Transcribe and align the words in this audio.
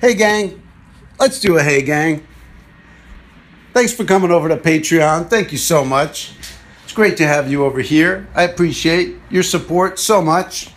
Hey, 0.00 0.14
gang. 0.14 0.62
Let's 1.18 1.40
do 1.40 1.58
a 1.58 1.62
hey, 1.62 1.82
gang. 1.82 2.24
Thanks 3.72 3.92
for 3.92 4.04
coming 4.04 4.30
over 4.30 4.48
to 4.48 4.56
Patreon. 4.56 5.28
Thank 5.28 5.50
you 5.50 5.58
so 5.58 5.84
much. 5.84 6.34
It's 6.84 6.92
great 6.92 7.16
to 7.16 7.26
have 7.26 7.50
you 7.50 7.64
over 7.64 7.80
here. 7.80 8.28
I 8.32 8.44
appreciate 8.44 9.16
your 9.28 9.42
support 9.42 9.98
so 9.98 10.22
much. 10.22 10.70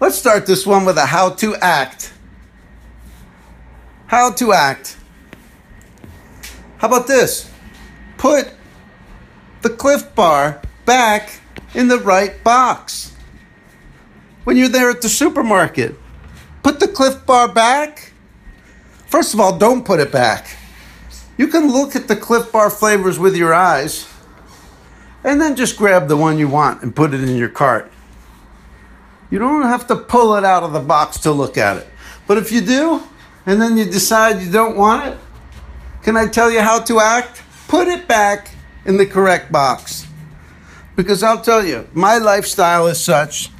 Let's 0.00 0.18
start 0.18 0.44
this 0.44 0.66
one 0.66 0.84
with 0.84 0.98
a 0.98 1.06
how 1.06 1.30
to 1.30 1.56
act. 1.62 2.12
How 4.06 4.32
to 4.32 4.52
act. 4.52 4.98
How 6.76 6.88
about 6.88 7.06
this? 7.06 7.50
Put 8.18 8.52
the 9.62 9.70
Clif 9.70 10.14
Bar 10.14 10.60
back 10.84 11.40
in 11.72 11.88
the 11.88 12.00
right 12.00 12.44
box. 12.44 13.16
When 14.44 14.58
you're 14.58 14.68
there 14.68 14.90
at 14.90 15.00
the 15.00 15.08
supermarket, 15.08 16.01
put 16.62 16.80
the 16.80 16.88
Clif 16.88 17.24
Bar 17.26 17.48
back. 17.48 18.12
First 19.06 19.34
of 19.34 19.40
all, 19.40 19.58
don't 19.58 19.84
put 19.84 20.00
it 20.00 20.10
back. 20.10 20.56
You 21.36 21.48
can 21.48 21.70
look 21.70 21.96
at 21.96 22.08
the 22.08 22.16
Clif 22.16 22.52
Bar 22.52 22.70
flavors 22.70 23.18
with 23.18 23.36
your 23.36 23.52
eyes 23.54 24.08
and 25.24 25.40
then 25.40 25.56
just 25.56 25.76
grab 25.76 26.08
the 26.08 26.16
one 26.16 26.38
you 26.38 26.48
want 26.48 26.82
and 26.82 26.94
put 26.94 27.14
it 27.14 27.22
in 27.22 27.36
your 27.36 27.48
cart. 27.48 27.90
You 29.30 29.38
don't 29.38 29.62
have 29.62 29.86
to 29.86 29.96
pull 29.96 30.34
it 30.36 30.44
out 30.44 30.62
of 30.62 30.72
the 30.72 30.80
box 30.80 31.18
to 31.20 31.32
look 31.32 31.56
at 31.56 31.78
it. 31.78 31.88
But 32.26 32.38
if 32.38 32.52
you 32.52 32.60
do, 32.60 33.02
and 33.46 33.60
then 33.60 33.76
you 33.76 33.84
decide 33.84 34.42
you 34.42 34.50
don't 34.50 34.76
want 34.76 35.06
it, 35.06 35.18
can 36.02 36.16
I 36.16 36.26
tell 36.26 36.50
you 36.50 36.60
how 36.60 36.80
to 36.80 37.00
act? 37.00 37.42
Put 37.68 37.88
it 37.88 38.06
back 38.06 38.54
in 38.84 38.96
the 38.96 39.06
correct 39.06 39.50
box. 39.50 40.06
Because 40.96 41.22
I'll 41.22 41.40
tell 41.40 41.64
you, 41.64 41.88
my 41.94 42.18
lifestyle 42.18 42.86
is 42.86 43.02
such 43.02 43.50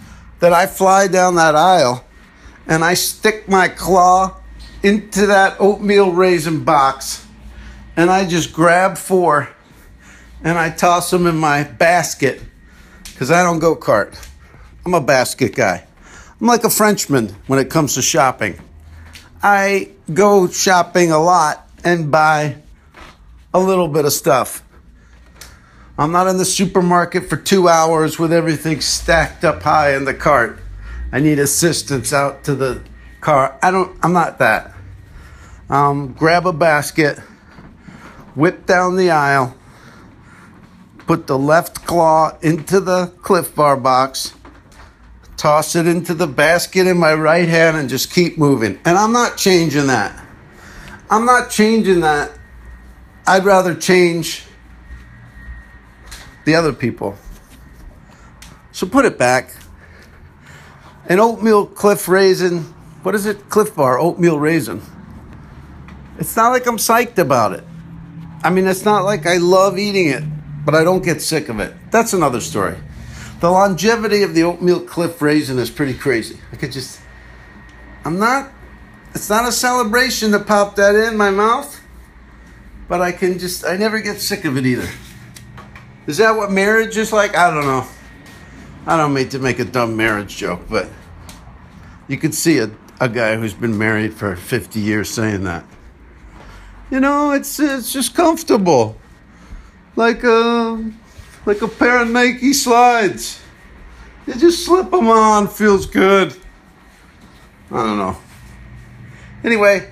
that 0.40 0.52
I 0.52 0.66
fly 0.66 1.06
down 1.06 1.36
that 1.36 1.54
aisle 1.54 2.04
and 2.66 2.84
I 2.84 2.94
stick 2.94 3.48
my 3.48 3.68
claw 3.68 4.40
into 4.82 5.26
that 5.26 5.56
oatmeal 5.60 6.12
raisin 6.12 6.64
box 6.64 7.26
and 7.96 8.10
I 8.10 8.26
just 8.26 8.52
grab 8.52 8.96
four 8.98 9.48
and 10.42 10.58
I 10.58 10.70
toss 10.70 11.10
them 11.10 11.26
in 11.26 11.36
my 11.36 11.64
basket 11.64 12.40
because 13.04 13.30
I 13.30 13.42
don't 13.42 13.58
go 13.58 13.76
cart. 13.76 14.18
I'm 14.84 14.94
a 14.94 15.00
basket 15.00 15.54
guy. 15.54 15.86
I'm 16.40 16.46
like 16.46 16.64
a 16.64 16.70
Frenchman 16.70 17.28
when 17.46 17.58
it 17.58 17.70
comes 17.70 17.94
to 17.94 18.02
shopping. 18.02 18.58
I 19.42 19.90
go 20.12 20.48
shopping 20.48 21.12
a 21.12 21.18
lot 21.18 21.68
and 21.84 22.10
buy 22.10 22.56
a 23.54 23.60
little 23.60 23.88
bit 23.88 24.04
of 24.04 24.12
stuff. 24.12 24.64
I'm 25.98 26.10
not 26.10 26.26
in 26.26 26.38
the 26.38 26.44
supermarket 26.44 27.28
for 27.28 27.36
two 27.36 27.68
hours 27.68 28.18
with 28.18 28.32
everything 28.32 28.80
stacked 28.80 29.44
up 29.44 29.62
high 29.62 29.94
in 29.94 30.04
the 30.04 30.14
cart. 30.14 30.58
I 31.12 31.20
need 31.20 31.38
assistance 31.38 32.12
out 32.12 32.42
to 32.44 32.54
the 32.54 32.82
car. 33.20 33.58
I 33.62 33.70
don't, 33.70 33.96
I'm 34.02 34.14
not 34.14 34.38
that. 34.38 34.74
Um, 35.68 36.14
grab 36.14 36.46
a 36.46 36.52
basket, 36.52 37.18
whip 38.34 38.66
down 38.66 38.96
the 38.96 39.10
aisle, 39.10 39.56
put 41.06 41.26
the 41.26 41.38
left 41.38 41.84
claw 41.84 42.36
into 42.40 42.80
the 42.80 43.12
Clif 43.22 43.54
Bar 43.54 43.76
box, 43.76 44.34
toss 45.36 45.76
it 45.76 45.86
into 45.86 46.14
the 46.14 46.26
basket 46.26 46.86
in 46.86 46.96
my 46.96 47.12
right 47.12 47.48
hand, 47.48 47.76
and 47.76 47.88
just 47.88 48.12
keep 48.12 48.38
moving. 48.38 48.80
And 48.84 48.96
I'm 48.96 49.12
not 49.12 49.36
changing 49.36 49.88
that. 49.88 50.18
I'm 51.10 51.26
not 51.26 51.50
changing 51.50 52.00
that. 52.00 52.32
I'd 53.26 53.44
rather 53.44 53.74
change 53.74 54.44
the 56.44 56.54
other 56.54 56.72
people. 56.72 57.16
So 58.72 58.86
put 58.86 59.04
it 59.04 59.18
back. 59.18 59.54
An 61.12 61.20
oatmeal 61.20 61.66
Clif 61.66 62.08
raisin. 62.08 62.60
What 63.02 63.14
is 63.14 63.26
it? 63.26 63.50
Clif 63.50 63.76
bar, 63.76 63.98
oatmeal 63.98 64.38
raisin. 64.38 64.80
It's 66.18 66.34
not 66.34 66.52
like 66.52 66.66
I'm 66.66 66.78
psyched 66.78 67.18
about 67.18 67.52
it. 67.52 67.62
I 68.42 68.48
mean, 68.48 68.66
it's 68.66 68.86
not 68.86 69.04
like 69.04 69.26
I 69.26 69.36
love 69.36 69.78
eating 69.78 70.06
it, 70.06 70.24
but 70.64 70.74
I 70.74 70.84
don't 70.84 71.04
get 71.04 71.20
sick 71.20 71.50
of 71.50 71.60
it. 71.60 71.74
That's 71.90 72.14
another 72.14 72.40
story. 72.40 72.78
The 73.40 73.50
longevity 73.50 74.22
of 74.22 74.34
the 74.34 74.44
oatmeal 74.44 74.80
Clif 74.80 75.20
raisin 75.20 75.58
is 75.58 75.70
pretty 75.70 75.92
crazy. 75.92 76.38
I 76.50 76.56
could 76.56 76.72
just, 76.72 76.98
I'm 78.06 78.18
not, 78.18 78.50
it's 79.14 79.28
not 79.28 79.46
a 79.46 79.52
celebration 79.52 80.32
to 80.32 80.40
pop 80.40 80.76
that 80.76 80.94
in 80.94 81.18
my 81.18 81.28
mouth, 81.28 81.78
but 82.88 83.02
I 83.02 83.12
can 83.12 83.38
just, 83.38 83.66
I 83.66 83.76
never 83.76 84.00
get 84.00 84.18
sick 84.18 84.46
of 84.46 84.56
it 84.56 84.64
either. 84.64 84.88
Is 86.06 86.16
that 86.16 86.34
what 86.34 86.50
marriage 86.50 86.96
is 86.96 87.12
like? 87.12 87.36
I 87.36 87.50
don't 87.52 87.66
know. 87.66 87.86
I 88.86 88.96
don't 88.96 89.12
mean 89.12 89.28
to 89.28 89.38
make 89.38 89.58
a 89.58 89.66
dumb 89.66 89.94
marriage 89.94 90.38
joke, 90.38 90.62
but 90.70 90.88
you 92.12 92.18
could 92.18 92.34
see 92.34 92.58
a, 92.58 92.70
a 93.00 93.08
guy 93.08 93.36
who's 93.36 93.54
been 93.54 93.76
married 93.78 94.12
for 94.12 94.36
50 94.36 94.78
years 94.78 95.08
saying 95.08 95.44
that. 95.44 95.64
You 96.90 97.00
know, 97.00 97.32
it's 97.32 97.58
it's 97.58 97.90
just 97.90 98.14
comfortable. 98.14 98.98
Like 99.96 100.22
a 100.22 100.92
like 101.46 101.62
a 101.62 101.68
pair 101.68 102.02
of 102.02 102.10
Nike 102.10 102.52
slides. 102.52 103.40
You 104.26 104.34
just 104.34 104.66
slip 104.66 104.90
them 104.90 105.08
on, 105.08 105.48
feels 105.48 105.86
good. 105.86 106.36
I 107.70 107.76
don't 107.76 107.96
know. 107.96 108.18
Anyway, 109.42 109.90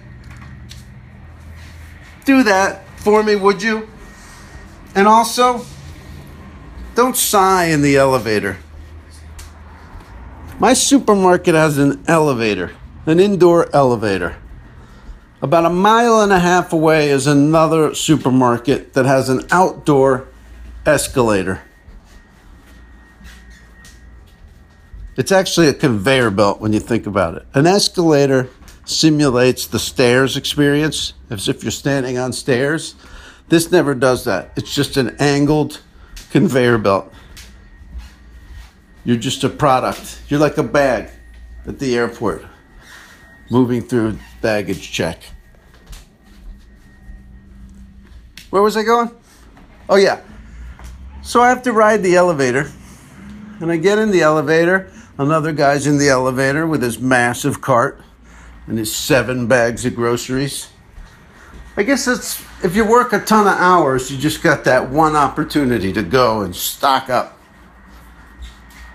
do 2.26 2.42
that 2.42 2.86
for 2.98 3.22
me, 3.22 3.34
would 3.34 3.62
you? 3.62 3.88
And 4.94 5.09
also, 5.09 5.64
don't 6.94 7.16
sigh 7.16 7.66
in 7.66 7.80
the 7.80 7.97
elevator. 7.97 8.59
My 10.60 10.75
supermarket 10.75 11.54
has 11.54 11.78
an 11.78 12.04
elevator, 12.06 12.72
an 13.06 13.19
indoor 13.19 13.75
elevator. 13.75 14.37
About 15.41 15.65
a 15.65 15.71
mile 15.71 16.21
and 16.21 16.31
a 16.31 16.38
half 16.38 16.75
away 16.75 17.09
is 17.09 17.26
another 17.26 17.94
supermarket 17.94 18.93
that 18.93 19.06
has 19.06 19.31
an 19.31 19.47
outdoor 19.50 20.28
escalator. 20.84 21.62
It's 25.16 25.32
actually 25.32 25.69
a 25.69 25.72
conveyor 25.72 26.31
belt 26.31 26.60
when 26.60 26.75
you 26.75 26.81
think 26.81 27.06
about 27.06 27.37
it. 27.37 27.47
An 27.54 27.66
escalator 27.66 28.50
simulates 28.84 29.66
the 29.66 29.78
stairs 29.78 30.37
experience 30.37 31.15
as 31.31 31.48
if 31.48 31.62
you're 31.62 31.71
standing 31.71 32.19
on 32.19 32.34
stairs. 32.34 32.97
This 33.48 33.72
never 33.72 33.94
does 33.94 34.25
that. 34.25 34.53
It's 34.56 34.75
just 34.75 34.98
an 34.98 35.16
angled 35.19 35.81
conveyor 36.31 36.77
belt. 36.77 37.10
You're 39.05 39.16
just 39.16 39.44
a 39.44 39.49
product. 39.49 40.22
You're 40.28 40.41
like 40.41 40.59
a 40.59 40.62
bag 40.62 41.11
at 41.66 41.78
the 41.78 41.97
airport 41.97 42.44
moving 43.50 43.83
through 43.83 44.19
baggage 44.41 44.93
check. 44.93 45.22
Where 48.50 48.62
was 48.62 48.77
I 48.77 48.83
going? 48.83 49.10
Oh, 49.89 49.97
yeah. 49.97 50.22
So 51.22 51.41
I 51.41 51.49
have 51.49 51.62
to 51.62 51.72
ride 51.72 52.03
the 52.03 52.16
elevator. 52.16 52.71
And 53.60 53.71
I 53.71 53.77
get 53.77 53.99
in 53.99 54.10
the 54.10 54.22
elevator. 54.22 54.91
Another 55.19 55.53
guy's 55.53 55.87
in 55.87 55.99
the 55.99 56.09
elevator 56.09 56.66
with 56.66 56.83
his 56.83 56.99
massive 56.99 57.60
cart 57.60 58.03
and 58.66 58.78
his 58.78 58.94
seven 58.94 59.47
bags 59.47 59.84
of 59.84 59.94
groceries. 59.94 60.69
I 61.77 61.83
guess 61.83 62.09
it's 62.09 62.43
if 62.65 62.75
you 62.75 62.84
work 62.84 63.12
a 63.12 63.21
ton 63.21 63.47
of 63.47 63.59
hours, 63.59 64.10
you 64.10 64.19
just 64.19 64.43
got 64.43 64.65
that 64.65 64.91
one 64.91 65.16
opportunity 65.16 65.93
to 65.93 66.03
go 66.03 66.43
and 66.43 66.55
stock 66.55 67.10
up. 67.10 67.40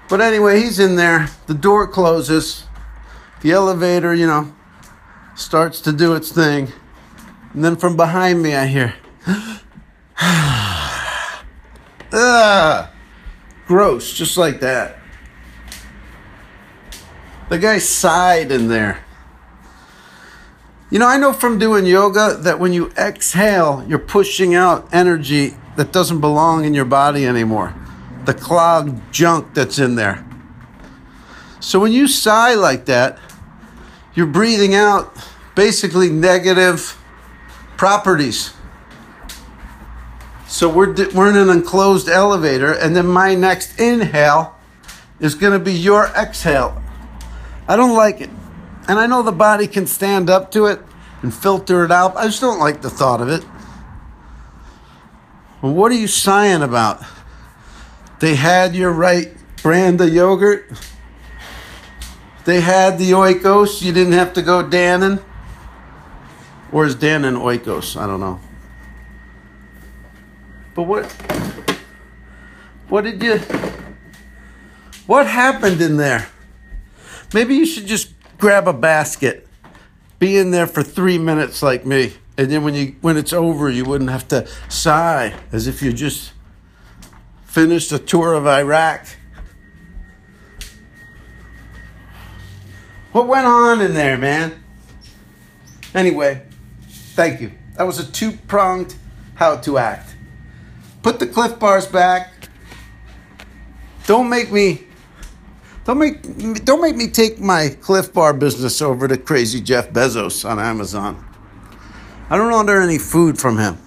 But 0.08 0.22
anyway, 0.22 0.62
he's 0.62 0.80
in 0.80 0.96
there. 0.96 1.30
The 1.48 1.54
door 1.54 1.88
closes. 1.88 2.66
The 3.42 3.52
elevator, 3.52 4.14
you 4.14 4.28
know, 4.28 4.54
starts 5.36 5.82
to 5.82 5.92
do 5.92 6.14
its 6.14 6.32
thing. 6.32 6.72
And 7.54 7.64
then 7.64 7.76
from 7.76 7.96
behind 7.96 8.44
me, 8.44 8.56
I 8.56 8.68
hear, 8.68 8.96
Ugh. 12.12 12.90
Gross, 13.68 14.14
just 14.14 14.38
like 14.38 14.60
that. 14.60 15.00
The 17.50 17.58
guy 17.58 17.80
sighed 17.80 18.52
in 18.52 18.68
there. 18.68 19.04
You 20.92 21.00
know, 21.00 21.08
I 21.08 21.18
know 21.18 21.34
from 21.34 21.58
doing 21.58 21.86
yoga 21.86 22.38
that 22.42 22.60
when 22.60 22.74
you 22.74 22.92
exhale, 22.92 23.84
you're 23.88 24.00
pushing 24.00 24.54
out 24.54 24.88
energy 24.94 25.56
that 25.78 25.92
doesn't 25.92 26.22
belong 26.22 26.64
in 26.64 26.74
your 26.74 26.86
body 26.86 27.26
anymore. 27.26 27.74
The 28.26 28.34
clogged 28.34 29.14
junk 29.14 29.54
that's 29.54 29.80
in 29.80 29.96
there. 29.96 30.26
So 31.60 31.80
when 31.80 31.92
you 31.92 32.08
sigh 32.08 32.54
like 32.56 32.86
that, 32.86 33.20
you're 34.14 34.26
breathing 34.26 34.76
out 34.76 35.16
basically 35.56 36.10
negative 36.10 37.02
properties. 37.78 38.54
So 40.48 40.70
we're, 40.70 40.94
we're 41.14 41.30
in 41.30 41.38
an 41.38 41.50
enclosed 41.50 42.08
elevator, 42.08 42.72
and 42.72 42.96
then 42.96 43.08
my 43.08 43.36
next 43.36 43.80
inhale 43.80 44.56
is 45.20 45.36
going 45.36 45.54
to 45.54 45.60
be 45.60 45.74
your 45.74 46.06
exhale. 46.08 46.82
I 47.68 47.76
don't 47.76 47.96
like 47.96 48.22
it. 48.22 48.30
And 48.88 49.00
I 49.00 49.08
know 49.08 49.24
the 49.24 49.32
body 49.32 49.68
can 49.68 49.88
stand 49.88 50.30
up 50.30 50.52
to 50.52 50.68
it 50.68 50.80
and 51.22 51.34
filter 51.34 51.84
it 51.84 51.92
out. 51.92 52.16
I 52.16 52.26
just 52.26 52.42
don't 52.42 52.60
like 52.60 52.82
the 52.82 52.90
thought 52.90 53.22
of 53.22 53.30
it. 53.30 53.44
Well, 55.62 55.74
what 55.74 55.92
are 55.92 55.96
you 55.96 56.08
sighing 56.08 56.62
about? 56.62 57.04
They 58.20 58.36
had 58.36 58.76
your 58.76 58.92
right 58.92 59.34
brand 59.62 60.00
of 60.02 60.14
yogurt. 60.14 60.72
They 62.46 62.62
had 62.62 62.98
the 62.98 63.12
Oikos. 63.12 63.82
You 63.82 63.92
didn't 63.92 64.14
have 64.14 64.34
to 64.34 64.42
go 64.42 64.64
Dannon. 64.64 65.22
Or 66.72 66.86
is 66.86 66.96
Dannon 66.96 67.38
Oikos? 67.38 68.00
I 68.00 68.06
don't 68.06 68.20
know. 68.20 68.40
But 70.76 70.84
what 70.84 71.06
what 72.90 73.04
did 73.04 73.24
you 73.24 73.40
what 75.08 75.26
happened 75.26 75.82
in 75.82 75.98
there? 75.98 76.28
Maybe 77.34 77.56
you 77.56 77.66
should 77.66 77.88
just 77.88 78.14
grab 78.38 78.68
a 78.68 78.74
basket. 78.74 79.48
Be 80.20 80.38
in 80.38 80.52
there 80.52 80.68
for 80.68 80.84
3 80.84 81.18
minutes 81.18 81.62
like 81.62 81.86
me. 81.86 82.14
And 82.38 82.52
then 82.52 82.64
when 82.64 82.76
you 82.76 82.96
when 83.02 83.18
it's 83.18 83.34
over, 83.34 83.70
you 83.70 83.86
wouldn't 83.86 84.10
have 84.10 84.28
to 84.30 84.48
sigh 84.70 85.34
as 85.52 85.68
if 85.68 85.82
you 85.82 85.94
just 85.94 86.34
finished 87.56 87.90
a 87.94 87.98
tour 87.98 88.34
of 88.34 88.46
Iraq. 88.46 89.08
What 93.14 93.28
went 93.28 93.46
on 93.46 93.80
in 93.80 93.94
there, 93.94 94.18
man? 94.18 94.62
Anyway, 95.94 96.46
thank 96.90 97.40
you. 97.40 97.54
That 97.78 97.84
was 97.84 97.98
a 97.98 98.12
two 98.12 98.34
pronged 98.34 98.96
how 99.36 99.56
to 99.56 99.78
act. 99.78 100.18
Put 101.02 101.20
the 101.20 101.28
Clif 101.28 101.58
Bars 101.58 101.88
back. 101.88 102.34
Don't 104.06 104.28
make 104.28 104.52
me. 104.52 104.88
Don't 105.86 105.98
make 105.98 106.66
don't 106.66 106.82
make 106.82 106.98
me 106.98 107.08
take 107.08 107.40
my 107.40 107.70
Clif 107.80 108.12
Bar 108.12 108.34
business 108.34 108.82
over 108.82 109.08
to 109.08 109.16
crazy 109.16 109.62
Jeff 109.62 109.92
Bezos 109.92 110.44
on 110.44 110.60
Amazon. 110.60 111.26
I 112.30 112.36
don't 112.36 112.52
order 112.52 112.82
any 112.82 112.98
food 112.98 113.40
from 113.40 113.60
him. 113.60 113.85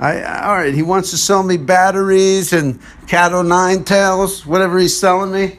I, 0.00 0.22
all 0.42 0.54
right, 0.54 0.72
he 0.72 0.82
wants 0.82 1.10
to 1.10 1.16
sell 1.16 1.42
me 1.42 1.56
batteries 1.56 2.52
and 2.52 2.80
Cat 3.08 3.32
O' 3.32 3.42
Nine 3.42 3.82
tails, 3.82 4.46
whatever 4.46 4.78
he's 4.78 4.96
selling 4.96 5.32
me. 5.32 5.58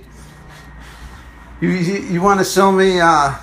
You, 1.59 1.69
you, 1.69 2.01
you 2.03 2.21
want 2.21 2.39
to 2.39 2.45
sell 2.45 2.71
me 2.71 3.01
uh, 3.01 3.35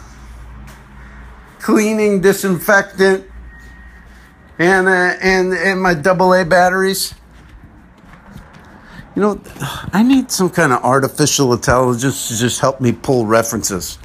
cleaning 1.61 2.23
disinfectant 2.23 3.27
and, 4.59 4.89
uh, 4.89 5.17
and, 5.21 5.53
and 5.53 5.83
my 5.83 5.91
AA 5.93 6.45
batteries? 6.45 7.15
You 9.15 9.23
know, 9.23 9.41
I 9.93 10.03
need 10.03 10.31
some 10.31 10.49
kind 10.49 10.73
of 10.73 10.83
artificial 10.83 11.53
intelligence 11.53 12.29
to 12.29 12.37
just 12.37 12.61
help 12.61 12.81
me 12.81 12.93
pull 12.93 13.27
references. 13.27 13.99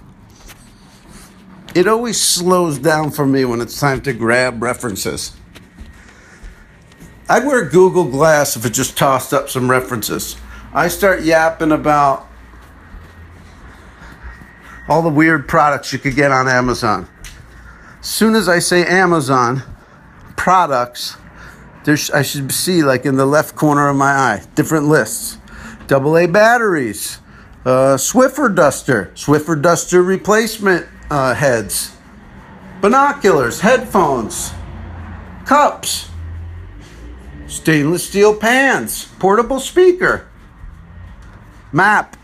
It 1.74 1.88
always 1.88 2.20
slows 2.20 2.80
down 2.80 3.12
for 3.12 3.26
me 3.26 3.46
when 3.46 3.62
it's 3.62 3.80
time 3.80 4.02
to 4.02 4.12
grab 4.12 4.62
references. 4.62 5.38
I'd 7.32 7.46
wear 7.46 7.64
Google 7.64 8.04
Glass 8.04 8.58
if 8.58 8.66
it 8.66 8.72
just 8.72 8.98
tossed 8.98 9.34
up 9.34 9.48
some 9.48 9.72
references. 9.72 10.36
I 10.74 10.90
start 10.90 11.22
yapping 11.22 11.72
about 11.72 12.28
all 14.90 15.02
the 15.02 15.08
weird 15.08 15.48
products 15.48 15.94
you 15.94 16.00
could 16.00 16.18
get 16.18 16.30
on 16.30 16.50
Amazon. 16.50 17.08
As 18.02 18.08
soon 18.10 18.36
as 18.36 18.50
I 18.50 18.60
say 18.60 18.86
Amazon 18.86 19.64
products, 20.36 21.16
there's, 21.86 22.12
I 22.12 22.22
should 22.22 22.52
see 22.52 22.84
like 22.84 23.06
in 23.06 23.16
the 23.16 23.26
left 23.26 23.56
corner 23.56 23.88
of 23.88 23.96
my 23.96 24.12
eye 24.12 24.44
different 24.56 24.88
lists. 24.88 25.38
AA 25.90 26.28
batteries, 26.28 27.20
uh, 27.64 27.96
Swiffer 27.96 28.54
duster, 28.54 29.10
Swiffer 29.16 29.62
duster 29.62 30.04
replacement 30.04 30.86
uh, 31.10 31.34
heads, 31.34 31.96
binoculars, 32.82 33.62
headphones, 33.62 34.52
cups, 35.46 36.11
stainless 37.52 38.08
steel 38.08 38.34
pans, 38.34 39.06
portable 39.20 39.60
speaker, 39.60 40.28
map, 41.72 42.16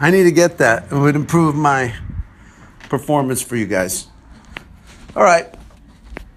I 0.00 0.10
need 0.10 0.24
to 0.24 0.32
get 0.32 0.58
that. 0.58 0.90
It 0.90 0.94
would 0.94 1.14
improve 1.14 1.54
my 1.54 1.94
performance 2.88 3.42
for 3.42 3.54
you 3.56 3.66
guys. 3.66 4.06
All 5.14 5.22
right. 5.22 5.46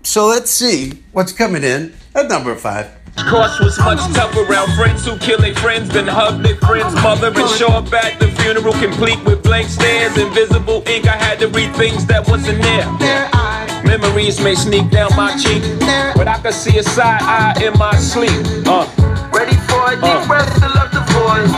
So 0.04 0.28
let's 0.28 0.52
see 0.52 1.02
what's 1.14 1.32
coming 1.32 1.64
in 1.64 1.94
at 2.14 2.28
number 2.28 2.54
five. 2.56 2.92
Course 3.30 3.60
was 3.60 3.80
much 3.80 4.00
tougher 4.14 4.42
around 4.42 4.76
friends 4.76 5.06
who 5.06 5.18
kill 5.18 5.38
their 5.40 5.56
friends 5.56 5.88
than 5.90 6.08
hug 6.08 6.44
their 6.44 6.58
friends' 6.58 6.94
mother 6.96 7.28
and 7.28 7.50
show 7.52 7.68
up 7.68 7.94
at 7.94 8.20
the 8.20 8.28
funeral 8.42 8.74
complete 8.74 9.24
with 9.24 9.44
blank 9.44 9.70
stares, 9.70 10.18
invisible 10.18 10.84
ink. 10.88 11.08
I 11.08 11.16
had 11.16 11.40
to 11.40 11.48
read 11.48 11.74
things 11.76 12.06
that 12.08 12.28
wasn't 12.28 12.62
there. 12.62 13.43
Memories 13.84 14.40
may 14.40 14.56
sneak 14.56 14.90
down 14.90 15.12
my 15.16 15.36
cheek, 15.38 15.62
but 16.16 16.28
I 16.28 16.40
could 16.42 16.54
see 16.54 16.78
a 16.80 16.84
side 16.84 17.22
eye 17.22 17.54
in 17.64 17.78
my 17.78 17.96
sleep. 17.98 18.32
Uh, 18.66 18.88
Ready 19.34 19.56
for 19.68 19.82
a 19.92 19.96
deep 19.96 20.04
Uh. 20.04 20.28
breath 20.28 20.54
to 20.60 20.68
love 20.70 20.92
the 20.92 21.02
void. 21.14 21.50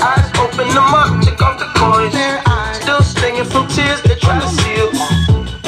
Eyes 0.00 0.30
open 0.38 0.68
them 0.68 0.94
up, 0.94 1.24
check 1.24 1.40
off 1.42 1.58
the 1.58 1.66
coins. 1.78 2.14
Still 2.82 3.02
stinging 3.02 3.44
from 3.44 3.66
tears 3.68 4.00
they 4.02 4.14
try 4.16 4.38
to 4.40 4.48
seal. 4.48 4.90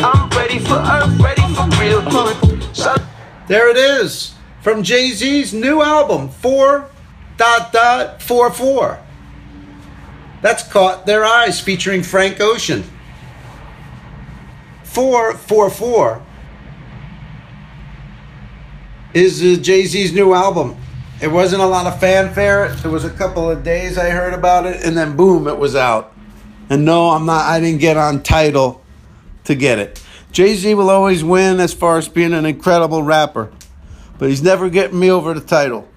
I'm 0.05 0.29
ready 0.31 0.59
for 0.59 0.75
earth, 0.75 1.19
ready 1.21 1.43
for 1.55 1.67
real. 1.81 2.75
So 2.75 2.95
There 3.49 3.69
it 3.71 3.77
is 3.77 4.35
from 4.63 4.83
Jay 4.83 5.11
Z's 5.13 5.53
new 5.55 5.83
album, 5.83 6.29
4 6.29 6.87
dot 7.39 7.73
dot 7.73 8.23
4 8.23 8.51
4. 8.51 8.99
That's 10.43 10.63
Caught 10.63 11.07
Their 11.07 11.25
Eyes 11.25 11.59
featuring 11.61 12.03
Frank 12.03 12.41
Ocean. 12.41 12.85
444 14.89 16.23
is 19.15 19.43
uh, 19.43 19.61
Jay 19.61 19.85
Z's 19.85 20.13
new 20.13 20.35
album. 20.35 20.77
It 21.21 21.29
wasn't 21.29 21.63
a 21.63 21.67
lot 21.67 21.87
of 21.87 22.01
fanfare. 22.01 22.67
It 22.67 22.85
was 22.85 23.05
a 23.05 23.11
couple 23.11 23.51
of 23.51 23.63
days 23.63 23.99
I 23.99 24.11
heard 24.11 24.35
about 24.35 24.67
it, 24.67 24.85
and 24.85 24.97
then 24.97 25.17
boom, 25.17 25.47
it 25.47 25.59
was 25.59 25.77
out. 25.77 26.15
And 26.71 26.85
no, 26.85 27.11
I'm 27.11 27.27
not. 27.27 27.47
I 27.47 27.61
didn't 27.61 27.81
get 27.81 27.97
on 27.97 28.23
Tidal 28.23 28.83
to 29.45 29.55
get 29.55 29.79
it. 29.79 30.03
Jay 30.33 30.55
Z 30.55 30.75
will 30.75 30.91
always 30.91 31.23
win 31.25 31.61
as 31.61 31.73
far 31.73 31.99
as 31.99 32.09
being 32.09 32.33
an 32.33 32.47
incredible 32.47 33.03
rapper, 33.03 33.51
but 34.19 34.29
he's 34.29 34.43
never 34.43 34.69
getting 34.69 34.99
me 34.99 35.11
over 35.11 35.35
the 35.35 35.41
Tidal. 35.41 35.89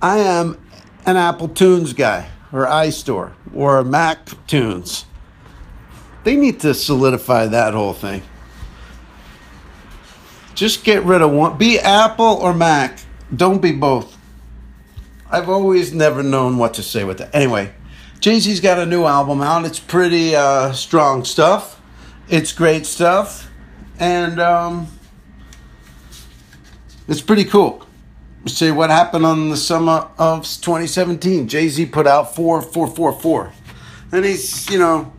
I 0.00 0.18
am 0.18 0.60
an 1.06 1.16
Apple 1.16 1.48
Tunes 1.48 1.92
guy, 1.92 2.28
or 2.52 2.66
iStore, 2.66 3.32
or 3.54 3.82
Mac 3.84 4.46
Tunes. 4.46 5.06
They 6.28 6.36
need 6.36 6.60
to 6.60 6.74
solidify 6.74 7.46
that 7.46 7.72
whole 7.72 7.94
thing. 7.94 8.20
Just 10.54 10.84
get 10.84 11.02
rid 11.04 11.22
of 11.22 11.30
one. 11.30 11.56
Be 11.56 11.78
Apple 11.78 12.26
or 12.26 12.52
Mac. 12.52 13.00
Don't 13.34 13.62
be 13.62 13.72
both. 13.72 14.14
I've 15.30 15.48
always 15.48 15.94
never 15.94 16.22
known 16.22 16.58
what 16.58 16.74
to 16.74 16.82
say 16.82 17.02
with 17.02 17.16
that. 17.16 17.34
Anyway, 17.34 17.72
Jay 18.20 18.38
Z's 18.40 18.60
got 18.60 18.78
a 18.78 18.84
new 18.84 19.06
album 19.06 19.40
out. 19.40 19.64
It's 19.64 19.80
pretty 19.80 20.36
uh, 20.36 20.72
strong 20.72 21.24
stuff. 21.24 21.80
It's 22.28 22.52
great 22.52 22.84
stuff, 22.84 23.50
and 23.98 24.38
um, 24.38 24.88
it's 27.08 27.22
pretty 27.22 27.44
cool. 27.44 27.86
See 28.44 28.70
what 28.70 28.90
happened 28.90 29.24
on 29.24 29.48
the 29.48 29.56
summer 29.56 30.10
of 30.18 30.42
2017. 30.42 31.48
Jay 31.48 31.68
Z 31.68 31.86
put 31.86 32.06
out 32.06 32.34
four, 32.34 32.60
four, 32.60 32.86
four, 32.86 33.18
four, 33.18 33.54
and 34.12 34.26
he's 34.26 34.68
you 34.68 34.78
know, 34.78 35.10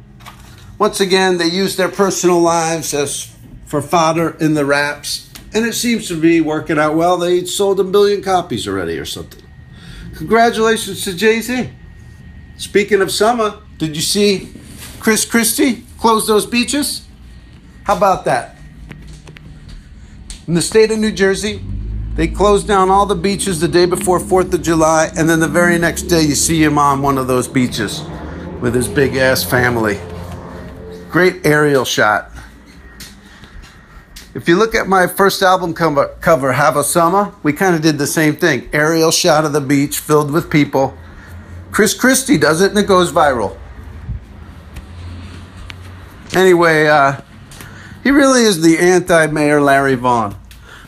once 0.79 0.99
again 0.99 1.37
they 1.37 1.45
use 1.45 1.75
their 1.75 1.89
personal 1.89 2.39
lives 2.39 2.93
as 2.93 3.35
for 3.67 3.81
fodder 3.81 4.35
in 4.39 4.55
the 4.55 4.65
raps, 4.65 5.29
and 5.53 5.65
it 5.65 5.73
seems 5.73 6.07
to 6.07 6.19
be 6.19 6.41
working 6.41 6.79
out 6.79 6.95
well. 6.95 7.17
They 7.17 7.45
sold 7.45 7.79
a 7.79 7.83
billion 7.83 8.23
copies 8.23 8.67
already 8.67 8.97
or 8.97 9.05
something. 9.05 9.43
Congratulations 10.15 11.03
to 11.03 11.15
Jay 11.15 11.41
Z. 11.41 11.69
Speaking 12.57 13.01
of 13.01 13.11
summer, 13.11 13.59
did 13.77 13.95
you 13.95 14.01
see 14.01 14.51
Chris 14.99 15.23
Christie 15.23 15.83
close 15.99 16.25
those 16.25 16.45
beaches? 16.45 17.05
How 17.83 17.95
about 17.95 18.25
that? 18.25 18.55
In 20.47 20.55
the 20.55 20.61
state 20.61 20.91
of 20.91 20.97
New 20.99 21.11
Jersey, 21.11 21.61
they 22.15 22.27
closed 22.27 22.67
down 22.67 22.89
all 22.89 23.05
the 23.05 23.15
beaches 23.15 23.59
the 23.59 23.67
day 23.67 23.85
before 23.85 24.19
4th 24.19 24.53
of 24.53 24.61
July, 24.61 25.11
and 25.15 25.29
then 25.29 25.39
the 25.39 25.47
very 25.47 25.77
next 25.77 26.03
day 26.03 26.21
you 26.21 26.35
see 26.35 26.61
him 26.61 26.77
on 26.77 27.01
one 27.01 27.17
of 27.17 27.27
those 27.27 27.47
beaches 27.47 28.03
with 28.59 28.73
his 28.73 28.87
big 28.87 29.15
ass 29.15 29.43
family. 29.43 29.99
Great 31.09 31.43
aerial 31.43 31.85
shot. 31.85 32.31
If 34.35 34.47
you 34.47 34.57
look 34.57 34.75
at 34.75 34.87
my 34.87 35.07
first 35.07 35.41
album 35.41 35.73
cover, 35.73 36.15
cover 36.21 36.51
Have 36.51 36.77
a 36.77 36.83
Summer, 36.83 37.33
we 37.41 37.51
kind 37.51 37.75
of 37.75 37.81
did 37.81 37.97
the 37.97 38.05
same 38.05 38.35
thing. 38.35 38.69
Aerial 38.71 39.09
shot 39.09 39.43
of 39.43 39.51
the 39.51 39.59
beach 39.59 39.97
filled 39.97 40.29
with 40.29 40.51
people. 40.51 40.95
Chris 41.71 41.95
Christie 41.95 42.37
does 42.37 42.61
it 42.61 42.69
and 42.69 42.77
it 42.77 42.85
goes 42.87 43.11
viral. 43.11 43.57
Anyway, 46.33 46.85
uh, 46.85 47.21
he 48.03 48.11
really 48.11 48.43
is 48.43 48.61
the 48.61 48.77
anti 48.77 49.25
Mayor 49.27 49.61
Larry 49.61 49.95
Vaughn. 49.95 50.35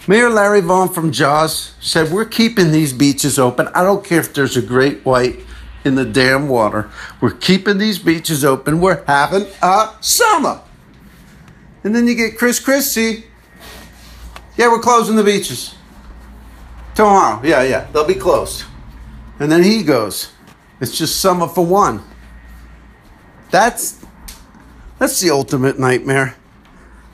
Mayor 0.08 0.30
Larry 0.30 0.62
Vaughn 0.62 0.90
from 0.90 1.12
Jaws 1.12 1.74
said, 1.80 2.12
We're 2.12 2.25
keeping 2.25 2.72
these 2.72 2.94
beaches 2.94 3.40
open. 3.40 3.70
I 3.70 3.84
don't 3.84 4.06
care 4.06 4.20
if 4.20 4.36
there's 4.36 4.56
a 4.56 4.62
great 4.62 5.04
white 5.04 5.40
in 5.83 5.95
the 5.95 6.05
damn 6.05 6.47
water. 6.47 6.89
We're 7.19 7.31
keeping 7.31 7.77
these 7.77 8.00
beaches 8.00 8.45
open. 8.45 8.81
We're 8.81 9.03
having 9.05 9.47
a 9.61 9.95
summer. 10.01 10.61
And 11.83 11.95
then 11.95 12.07
you 12.07 12.15
get 12.15 12.38
Chris 12.38 12.59
Christie. 12.59 13.25
Yeah, 14.57 14.67
we're 14.67 14.79
closing 14.79 15.15
the 15.15 15.23
beaches. 15.23 15.75
Tomorrow. 16.93 17.41
Yeah, 17.43 17.63
yeah. 17.63 17.88
They'll 17.91 18.05
be 18.05 18.13
closed. 18.13 18.65
And 19.39 19.51
then 19.51 19.63
he 19.63 19.81
goes. 19.81 20.31
It's 20.79 20.97
just 20.97 21.19
summer 21.19 21.47
for 21.47 21.65
one. 21.65 22.03
That's 23.50 24.03
that's 24.97 25.19
the 25.19 25.31
ultimate 25.31 25.79
nightmare. 25.79 26.35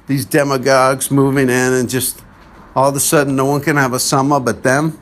These 0.07 0.25
demagogues 0.25 1.09
moving 1.11 1.49
in 1.49 1.73
and 1.73 1.89
just 1.89 2.21
all 2.75 2.89
of 2.89 2.95
a 2.95 2.99
sudden 2.99 3.35
no 3.35 3.45
one 3.45 3.61
can 3.61 3.75
have 3.75 3.93
a 3.93 3.99
summer 3.99 4.39
but 4.39 4.63
them. 4.63 4.99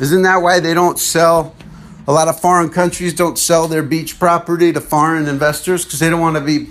Isn't 0.00 0.22
that 0.22 0.38
why 0.38 0.60
they 0.60 0.74
don't 0.74 0.98
sell 0.98 1.54
a 2.06 2.12
lot 2.12 2.28
of 2.28 2.40
foreign 2.40 2.68
countries 2.68 3.14
don't 3.14 3.38
sell 3.38 3.68
their 3.68 3.82
beach 3.82 4.18
property 4.18 4.72
to 4.72 4.80
foreign 4.80 5.26
investors 5.26 5.84
because 5.84 6.00
they 6.00 6.10
don't 6.10 6.20
want 6.20 6.36
to 6.36 6.42
be 6.42 6.68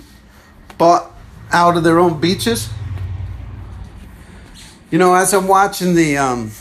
bought 0.78 1.10
out 1.50 1.76
of 1.76 1.84
their 1.84 1.98
own 1.98 2.20
beaches? 2.20 2.68
You 4.90 4.98
know, 4.98 5.14
as 5.14 5.32
I'm 5.32 5.48
watching 5.48 5.94
the 5.94 6.18
um, 6.18 6.52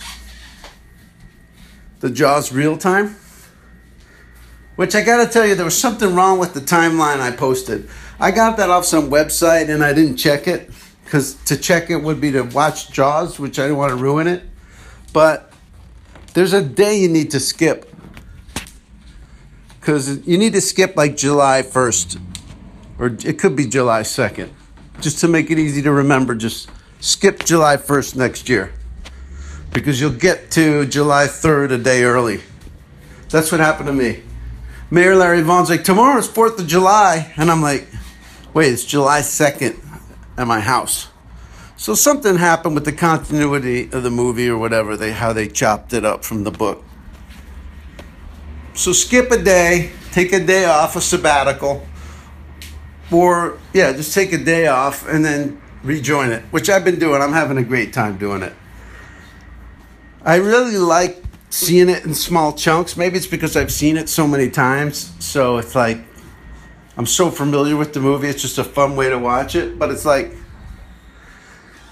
the 1.99 2.09
Jaws 2.09 2.51
real 2.51 2.77
time, 2.77 3.15
which 4.75 4.95
I 4.95 5.03
got 5.03 5.23
to 5.23 5.31
tell 5.31 5.45
you, 5.45 5.55
there 5.55 5.65
was 5.65 5.77
something 5.77 6.15
wrong 6.15 6.39
with 6.39 6.53
the 6.53 6.61
timeline 6.61 7.19
I 7.19 7.31
posted. 7.31 7.87
I 8.19 8.31
got 8.31 8.57
that 8.57 8.69
off 8.69 8.85
some 8.85 9.11
website 9.11 9.69
and 9.69 9.83
I 9.83 9.93
didn't 9.93 10.17
check 10.17 10.47
it 10.47 10.71
because 11.03 11.35
to 11.45 11.57
check 11.57 11.89
it 11.89 11.97
would 11.97 12.19
be 12.19 12.31
to 12.31 12.41
watch 12.41 12.91
Jaws, 12.91 13.37
which 13.37 13.59
I 13.59 13.63
didn't 13.63 13.77
want 13.77 13.91
to 13.91 13.97
ruin 13.97 14.27
it. 14.27 14.43
But 15.11 15.52
there's 16.33 16.53
a 16.53 16.63
day 16.63 16.97
you 16.99 17.07
need 17.07 17.31
to 17.31 17.39
skip 17.39 17.89
because 19.79 20.25
you 20.27 20.37
need 20.37 20.53
to 20.53 20.61
skip 20.61 20.95
like 20.95 21.17
July 21.17 21.61
1st 21.61 22.19
or 22.99 23.07
it 23.25 23.39
could 23.39 23.55
be 23.55 23.67
July 23.67 24.01
2nd 24.01 24.49
just 25.01 25.19
to 25.19 25.27
make 25.27 25.51
it 25.51 25.59
easy 25.59 25.81
to 25.81 25.91
remember. 25.91 26.35
Just 26.35 26.69
skip 26.99 27.43
July 27.43 27.77
1st 27.77 28.15
next 28.15 28.49
year 28.49 28.73
because 29.73 29.99
you'll 29.99 30.11
get 30.11 30.51
to 30.51 30.85
July 30.85 31.25
3rd 31.25 31.71
a 31.71 31.77
day 31.77 32.03
early. 32.03 32.39
That's 33.29 33.51
what 33.51 33.59
happened 33.59 33.87
to 33.87 33.93
me. 33.93 34.21
Mayor 34.91 35.15
Larry 35.15 35.41
Vaughn's 35.41 35.69
like, 35.69 35.83
tomorrow's 35.83 36.29
4th 36.29 36.59
of 36.59 36.67
July. 36.67 37.33
And 37.35 37.49
I'm 37.49 37.61
like, 37.61 37.87
wait, 38.53 38.71
it's 38.71 38.85
July 38.85 39.21
2nd 39.21 39.83
at 40.37 40.47
my 40.47 40.59
house. 40.59 41.07
So 41.83 41.95
something 41.95 42.37
happened 42.37 42.75
with 42.75 42.85
the 42.85 42.93
continuity 42.93 43.91
of 43.91 44.03
the 44.03 44.09
movie 44.09 44.47
or 44.47 44.57
whatever, 44.57 44.95
they 44.95 45.11
how 45.11 45.33
they 45.33 45.49
chopped 45.49 45.91
it 45.91 46.05
up 46.05 46.23
from 46.23 46.45
the 46.45 46.49
book. 46.49 46.81
So 48.73 48.93
skip 48.93 49.31
a 49.31 49.37
day, 49.37 49.91
take 50.13 50.31
a 50.31 50.39
day 50.39 50.63
off, 50.63 50.95
a 50.95 51.01
sabbatical, 51.01 51.85
or 53.11 53.59
yeah, 53.73 53.91
just 53.91 54.13
take 54.13 54.31
a 54.31 54.37
day 54.37 54.67
off 54.67 55.05
and 55.09 55.25
then 55.25 55.61
rejoin 55.83 56.31
it, 56.31 56.43
which 56.51 56.69
I've 56.69 56.85
been 56.85 56.99
doing. 56.99 57.21
I'm 57.21 57.33
having 57.33 57.57
a 57.57 57.63
great 57.65 57.91
time 57.91 58.17
doing 58.17 58.43
it. 58.43 58.53
I 60.23 60.35
really 60.35 60.77
like 60.77 61.21
seeing 61.49 61.89
it 61.89 62.05
in 62.05 62.13
small 62.13 62.53
chunks. 62.53 62.95
Maybe 62.95 63.17
it's 63.17 63.27
because 63.27 63.57
I've 63.57 63.73
seen 63.73 63.97
it 63.97 64.07
so 64.07 64.25
many 64.25 64.49
times, 64.49 65.11
so 65.19 65.57
it's 65.57 65.75
like 65.75 65.97
I'm 66.95 67.07
so 67.07 67.29
familiar 67.29 67.75
with 67.75 67.91
the 67.91 67.99
movie. 67.99 68.29
It's 68.29 68.41
just 68.41 68.57
a 68.57 68.63
fun 68.63 68.95
way 68.95 69.09
to 69.09 69.19
watch 69.19 69.55
it, 69.55 69.77
but 69.77 69.91
it's 69.91 70.05
like 70.05 70.37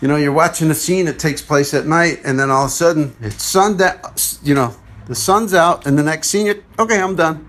you 0.01 0.07
know, 0.07 0.15
you're 0.15 0.33
watching 0.33 0.71
a 0.71 0.75
scene 0.75 1.05
that 1.05 1.19
takes 1.19 1.41
place 1.41 1.73
at 1.73 1.85
night, 1.85 2.21
and 2.25 2.39
then 2.39 2.49
all 2.49 2.65
of 2.65 2.71
a 2.71 2.73
sudden 2.73 3.15
it's 3.21 3.43
sundown. 3.43 3.99
You 4.43 4.55
know, 4.55 4.75
the 5.07 5.15
sun's 5.15 5.53
out, 5.53 5.85
and 5.85 5.97
the 5.97 6.03
next 6.03 6.29
scene, 6.29 6.47
you 6.47 6.63
okay, 6.79 6.99
I'm 6.99 7.15
done. 7.15 7.47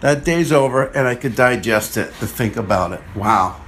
That 0.00 0.22
day's 0.22 0.52
over, 0.52 0.84
and 0.84 1.08
I 1.08 1.14
could 1.14 1.34
digest 1.34 1.96
it 1.96 2.12
to 2.20 2.26
think 2.26 2.56
about 2.56 2.92
it. 2.92 3.00
Wow. 3.16 3.62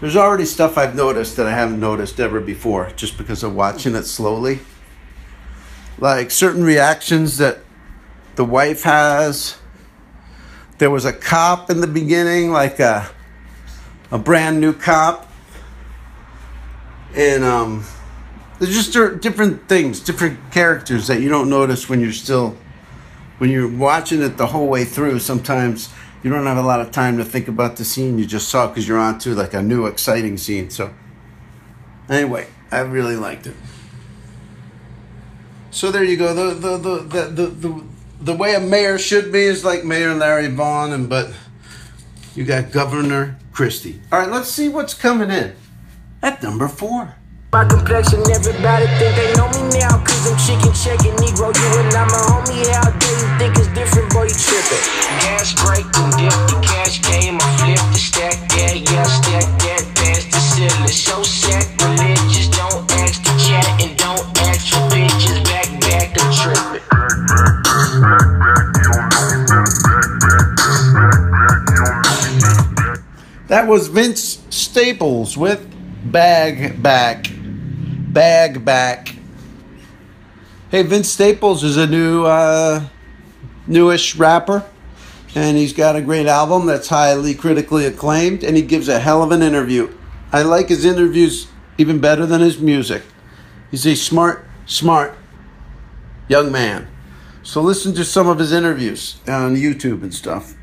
There's 0.00 0.16
already 0.16 0.44
stuff 0.44 0.76
I've 0.76 0.94
noticed 0.94 1.36
that 1.36 1.46
I 1.46 1.52
haven't 1.52 1.80
noticed 1.80 2.20
ever 2.20 2.40
before 2.40 2.90
just 2.96 3.16
because 3.16 3.42
of 3.42 3.54
watching 3.54 3.94
it 3.94 4.04
slowly. 4.04 4.58
Like 5.98 6.30
certain 6.30 6.64
reactions 6.64 7.38
that 7.38 7.60
the 8.34 8.44
wife 8.44 8.82
has. 8.82 9.56
There 10.78 10.90
was 10.90 11.06
a 11.06 11.12
cop 11.12 11.70
in 11.70 11.80
the 11.80 11.86
beginning, 11.86 12.50
like 12.50 12.78
a, 12.80 13.08
a 14.10 14.18
brand 14.18 14.60
new 14.60 14.74
cop. 14.74 15.25
And 17.16 17.42
um, 17.44 17.84
there's 18.58 18.74
just 18.74 18.92
different 19.22 19.68
things, 19.68 20.00
different 20.00 20.38
characters 20.52 21.06
that 21.06 21.22
you 21.22 21.30
don't 21.30 21.48
notice 21.48 21.88
when 21.88 22.00
you're 22.00 22.12
still, 22.12 22.56
when 23.38 23.50
you're 23.50 23.68
watching 23.68 24.22
it 24.22 24.36
the 24.36 24.48
whole 24.48 24.68
way 24.68 24.84
through. 24.84 25.18
Sometimes 25.20 25.88
you 26.22 26.30
don't 26.30 26.44
have 26.44 26.58
a 26.58 26.62
lot 26.62 26.80
of 26.80 26.90
time 26.90 27.16
to 27.16 27.24
think 27.24 27.48
about 27.48 27.76
the 27.76 27.84
scene 27.84 28.18
you 28.18 28.26
just 28.26 28.48
saw 28.48 28.66
because 28.68 28.86
you're 28.86 28.98
on 28.98 29.18
to 29.20 29.34
like 29.34 29.54
a 29.54 29.62
new 29.62 29.86
exciting 29.86 30.36
scene. 30.36 30.68
So, 30.68 30.92
anyway, 32.10 32.48
I 32.70 32.80
really 32.80 33.16
liked 33.16 33.46
it. 33.46 33.56
So 35.70 35.90
there 35.90 36.04
you 36.04 36.18
go. 36.18 36.34
The 36.34 36.54
the 36.54 36.76
the 36.76 36.98
the 36.98 37.22
the, 37.28 37.46
the, 37.46 37.84
the 38.20 38.34
way 38.34 38.54
a 38.54 38.60
mayor 38.60 38.98
should 38.98 39.32
be 39.32 39.40
is 39.40 39.64
like 39.64 39.84
Mayor 39.84 40.14
Larry 40.14 40.48
Vaughn, 40.48 40.92
and 40.92 41.08
but 41.08 41.32
you 42.34 42.44
got 42.44 42.72
Governor 42.72 43.38
Christie. 43.52 44.00
All 44.12 44.18
right, 44.18 44.30
let's 44.30 44.48
see 44.50 44.68
what's 44.68 44.92
coming 44.92 45.30
in 45.30 45.54
at 46.26 46.42
number 46.42 46.66
four. 46.66 47.14
My 47.52 47.64
complexion, 47.64 48.18
everybody 48.34 48.86
think 48.98 49.14
they 49.14 49.32
know 49.38 49.46
me 49.54 49.62
now 49.78 50.02
Cause 50.02 50.26
I'm 50.26 50.36
chicken 50.42 50.74
checking 50.74 51.14
Negro, 51.22 51.54
you 51.54 51.68
and 51.78 51.94
I'm 51.94 52.10
a 52.10 52.20
homie. 52.26 52.66
How 52.74 52.90
dare 52.90 53.14
you 53.22 53.30
think 53.38 53.54
it's 53.56 53.70
different, 53.70 54.10
boy, 54.12 54.26
you 54.26 54.34
tripping. 54.34 54.82
Gas 55.22 55.54
break, 55.62 55.86
and 55.86 56.10
dip, 56.18 56.34
the 56.50 56.58
cash 56.66 56.98
came 57.06 57.38
I 57.38 57.46
flip 57.62 57.78
the 57.94 58.00
stack, 58.02 58.36
yeah, 58.58 58.74
yeah, 58.74 59.06
stack 59.06 59.46
that 59.62 59.86
Past 59.94 60.26
the 60.34 60.40
ceiling, 60.42 60.90
so 60.90 61.22
sacrilegious 61.22 62.50
Don't 62.58 62.82
ask 62.98 63.22
the 63.22 63.30
chat 63.46 63.70
and 63.80 63.96
don't 63.96 64.26
ask 64.50 64.66
for 64.74 64.82
bitches. 64.90 65.38
Back, 65.46 65.70
back, 65.80 66.10
I'm 66.18 66.34
tripping. 66.34 66.82
That 73.46 73.68
was 73.68 73.86
Vince 73.86 74.42
Staples 74.50 75.36
with 75.36 75.75
Bag 76.04 76.82
Back 76.82 77.26
bag 78.16 78.64
back. 78.64 79.14
Hey, 80.70 80.80
Vince 80.80 81.10
Staples 81.10 81.62
is 81.62 81.76
a 81.76 81.86
new, 81.86 82.24
uh, 82.24 82.88
newish 83.66 84.16
rapper, 84.16 84.64
and 85.34 85.58
he's 85.58 85.74
got 85.74 85.96
a 85.96 86.00
great 86.00 86.26
album 86.26 86.64
that's 86.64 86.88
highly 86.88 87.34
critically 87.34 87.84
acclaimed, 87.84 88.42
and 88.42 88.56
he 88.56 88.62
gives 88.62 88.88
a 88.88 89.00
hell 89.00 89.22
of 89.22 89.32
an 89.32 89.42
interview. 89.42 89.92
I 90.32 90.40
like 90.40 90.70
his 90.70 90.86
interviews 90.86 91.48
even 91.76 92.00
better 92.00 92.24
than 92.24 92.40
his 92.40 92.58
music. 92.58 93.02
He's 93.70 93.86
a 93.86 93.94
smart, 93.94 94.46
smart 94.64 95.14
young 96.26 96.50
man. 96.50 96.88
So 97.42 97.60
listen 97.60 97.94
to 97.96 98.04
some 98.04 98.28
of 98.28 98.38
his 98.38 98.50
interviews 98.50 99.20
on 99.28 99.56
YouTube 99.56 100.02
and 100.02 100.14
stuff. 100.14 100.54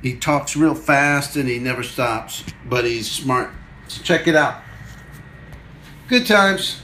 He 0.00 0.14
talks 0.14 0.56
real 0.56 0.76
fast 0.76 1.34
and 1.34 1.48
he 1.48 1.58
never 1.58 1.82
stops, 1.82 2.44
but 2.66 2.84
he's 2.84 3.10
smart. 3.10 3.50
So 3.88 4.00
check 4.04 4.28
it 4.28 4.36
out. 4.36 4.63
Good 6.06 6.26
times. 6.26 6.82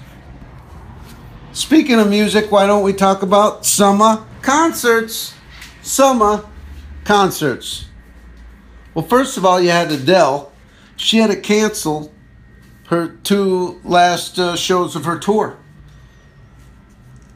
Speaking 1.53 1.99
of 1.99 2.09
music, 2.09 2.51
why 2.51 2.67
don't 2.67 2.83
we 2.83 2.95
talk 2.95 3.21
about 3.21 3.67
summer 3.67 4.25
concerts? 4.41 5.35
Summer 5.83 6.49
concerts. 7.05 7.85
Well, 8.95 9.05
first 9.05 9.37
of 9.37 9.45
all, 9.45 9.61
you 9.61 9.69
had 9.69 9.93
Adele. 9.93 10.51
She 10.97 11.19
had 11.19 11.31
to 11.31 11.37
cancel 11.37 12.15
her 12.87 13.09
two 13.09 13.79
last 13.85 14.39
uh, 14.39 14.57
shows 14.57 14.97
of 14.97 15.05
her 15.05 15.19
tour 15.19 15.59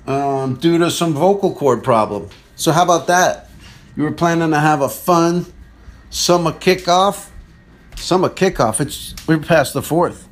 um, 0.06 0.54
due 0.54 0.78
to 0.78 0.90
some 0.90 1.12
vocal 1.12 1.54
cord 1.54 1.84
problem. 1.84 2.30
So, 2.56 2.72
how 2.72 2.84
about 2.84 3.08
that? 3.08 3.50
You 3.94 4.04
were 4.04 4.12
planning 4.12 4.52
to 4.52 4.58
have 4.58 4.80
a 4.80 4.88
fun 4.88 5.52
summer 6.08 6.52
kickoff. 6.52 7.28
Summer 7.96 8.30
kickoff. 8.30 8.80
It's 8.80 9.14
we're 9.28 9.38
past 9.38 9.74
the 9.74 9.82
fourth. 9.82 10.28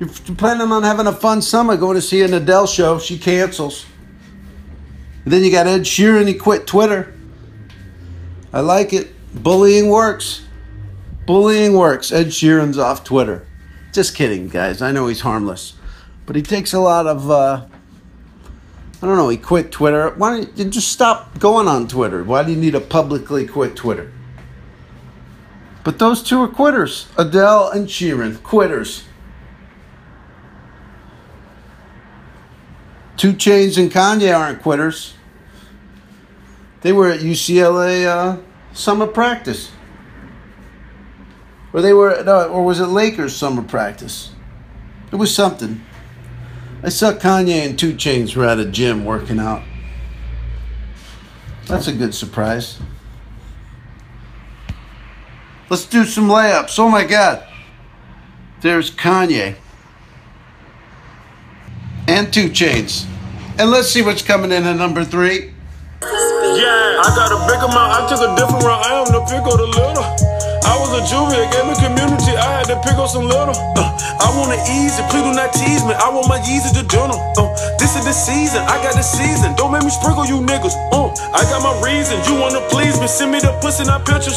You're 0.00 0.08
planning 0.08 0.72
on 0.72 0.82
having 0.82 1.06
a 1.06 1.12
fun 1.12 1.42
summer 1.42 1.76
going 1.76 1.94
to 1.94 2.00
see 2.00 2.22
an 2.22 2.32
Adele 2.32 2.66
show. 2.66 2.98
She 2.98 3.18
cancels. 3.18 3.84
And 5.24 5.32
then 5.32 5.44
you 5.44 5.50
got 5.52 5.66
Ed 5.66 5.82
Sheeran. 5.82 6.26
He 6.26 6.32
quit 6.32 6.66
Twitter. 6.66 7.14
I 8.50 8.60
like 8.60 8.94
it. 8.94 9.14
Bullying 9.34 9.90
works. 9.90 10.42
Bullying 11.26 11.74
works. 11.74 12.10
Ed 12.12 12.28
Sheeran's 12.28 12.78
off 12.78 13.04
Twitter. 13.04 13.46
Just 13.92 14.16
kidding, 14.16 14.48
guys. 14.48 14.80
I 14.80 14.90
know 14.90 15.06
he's 15.06 15.20
harmless. 15.20 15.74
But 16.24 16.34
he 16.34 16.42
takes 16.42 16.72
a 16.72 16.80
lot 16.80 17.06
of. 17.06 17.30
Uh, 17.30 17.66
I 19.02 19.06
don't 19.06 19.18
know. 19.18 19.28
He 19.28 19.36
quit 19.36 19.70
Twitter. 19.70 20.14
Why 20.16 20.30
don't 20.30 20.56
you 20.56 20.64
just 20.64 20.88
stop 20.88 21.38
going 21.38 21.68
on 21.68 21.88
Twitter? 21.88 22.24
Why 22.24 22.42
do 22.42 22.52
you 22.52 22.56
need 22.58 22.72
to 22.72 22.80
publicly 22.80 23.46
quit 23.46 23.76
Twitter? 23.76 24.10
But 25.84 25.98
those 25.98 26.22
two 26.22 26.40
are 26.40 26.48
quitters. 26.48 27.08
Adele 27.18 27.68
and 27.68 27.86
Sheeran, 27.86 28.42
quitters. 28.42 29.04
2 33.20 33.34
Chainz 33.34 33.76
and 33.76 33.92
Kanye 33.92 34.34
aren't 34.34 34.62
quitters. 34.62 35.12
They 36.80 36.90
were 36.90 37.10
at 37.10 37.20
UCLA 37.20 38.06
uh, 38.06 38.38
summer 38.72 39.06
practice. 39.06 39.70
Or 41.74 41.82
they 41.82 41.92
were, 41.92 42.14
or 42.48 42.64
was 42.64 42.80
it 42.80 42.86
Lakers 42.86 43.36
summer 43.36 43.60
practice? 43.60 44.32
It 45.12 45.16
was 45.16 45.34
something. 45.34 45.84
I 46.82 46.88
saw 46.88 47.12
Kanye 47.12 47.66
and 47.66 47.78
2 47.78 47.92
Chainz 47.92 48.34
were 48.34 48.46
at 48.46 48.58
a 48.58 48.64
gym 48.64 49.04
working 49.04 49.38
out. 49.38 49.64
That's 51.66 51.88
a 51.88 51.92
good 51.92 52.14
surprise. 52.14 52.78
Let's 55.68 55.84
do 55.84 56.06
some 56.06 56.28
layups. 56.28 56.78
Oh 56.78 56.88
my 56.88 57.04
God. 57.04 57.46
There's 58.62 58.90
Kanye 58.90 59.56
and 62.08 62.32
Two 62.32 62.48
Chainz. 62.48 63.09
And 63.60 63.70
let's 63.70 63.90
see 63.90 64.00
what's 64.00 64.22
coming 64.22 64.52
in 64.52 64.64
at 64.64 64.76
number 64.76 65.04
three. 65.04 65.52
Yeah, 66.00 66.08
I 66.08 67.12
got 67.14 67.30
a 67.30 67.46
big 67.46 67.62
amount. 67.62 67.92
I 67.92 68.08
took 68.08 68.20
a 68.26 68.34
different 68.34 68.64
route. 68.64 68.86
I 68.86 69.02
am 69.02 69.12
the 69.12 69.20
pick 69.28 69.44
of 69.44 69.58
the 69.58 69.66
little. 69.66 70.29
I 70.64 70.74
was 70.78 70.90
a 70.92 71.02
juvie, 71.08 71.38
gave 71.52 71.66
me 71.66 71.74
community. 71.80 72.36
I 72.36 72.60
had 72.60 72.66
to 72.68 72.76
pick 72.84 72.96
up 73.00 73.08
some 73.08 73.24
little. 73.24 73.56
Uh, 73.76 73.88
I 74.20 74.28
want 74.36 74.52
to 74.52 74.60
ease 74.68 74.98
it, 75.00 75.06
please 75.08 75.24
do 75.24 75.32
not 75.32 75.52
tease 75.52 75.82
me. 75.84 75.94
I 75.96 76.08
want 76.12 76.28
my 76.28 76.38
Yeezy 76.40 76.72
to 76.76 76.84
journal. 76.88 77.16
Uh, 77.36 77.48
this 77.80 77.96
is 77.96 78.04
the 78.04 78.12
season, 78.12 78.60
I 78.68 78.76
got 78.84 78.94
the 78.94 79.02
season. 79.02 79.56
Don't 79.56 79.72
make 79.72 79.82
me 79.82 79.90
sprinkle 79.90 80.26
you 80.26 80.40
niggas. 80.44 80.76
Uh, 80.92 81.10
I 81.32 81.42
got 81.48 81.64
my 81.64 81.74
reasons. 81.80 82.26
You 82.28 82.36
wanna 82.36 82.60
please 82.68 83.00
me? 83.00 83.08
Send 83.08 83.32
me 83.32 83.40
the 83.40 83.52
pussy, 83.64 83.84
not 83.84 84.04
pictures. 84.04 84.36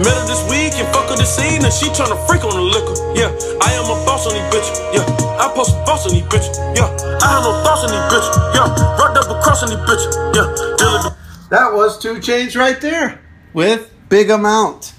Met 0.00 0.14
her 0.14 0.26
this 0.26 0.42
week 0.48 0.72
and 0.80 0.88
fuck 0.94 1.08
her 1.12 1.16
this 1.16 1.36
evening. 1.40 1.70
She 1.70 1.92
tryna 1.92 2.16
freak 2.26 2.44
on 2.44 2.56
the 2.56 2.64
liquor. 2.64 2.96
Yeah, 3.14 3.30
I 3.60 3.76
am 3.76 3.86
a 3.88 3.96
boss 4.08 4.26
on 4.26 4.32
these 4.34 4.48
bitches. 4.52 4.76
Yeah, 4.92 5.04
I 5.36 5.52
post 5.54 5.76
boss 5.84 6.08
on 6.08 6.12
these 6.16 6.26
bitches. 6.32 6.56
Yeah, 6.74 6.88
I 7.20 7.26
have 7.36 7.44
no 7.44 7.52
thoughts 7.62 7.84
on 7.84 7.90
these 7.92 8.08
bitches. 8.08 8.34
Yeah, 8.56 8.68
rocked 8.96 9.18
up 9.18 9.28
across 9.30 9.62
on 9.62 9.68
these 9.70 9.84
bitches. 9.84 10.12
Yeah. 10.34 11.14
That 11.50 11.72
was 11.72 11.98
Two 11.98 12.16
Chainz 12.16 12.56
right 12.56 12.78
there 12.78 13.20
with 13.54 13.90
Big 14.10 14.28
Amount 14.28 14.92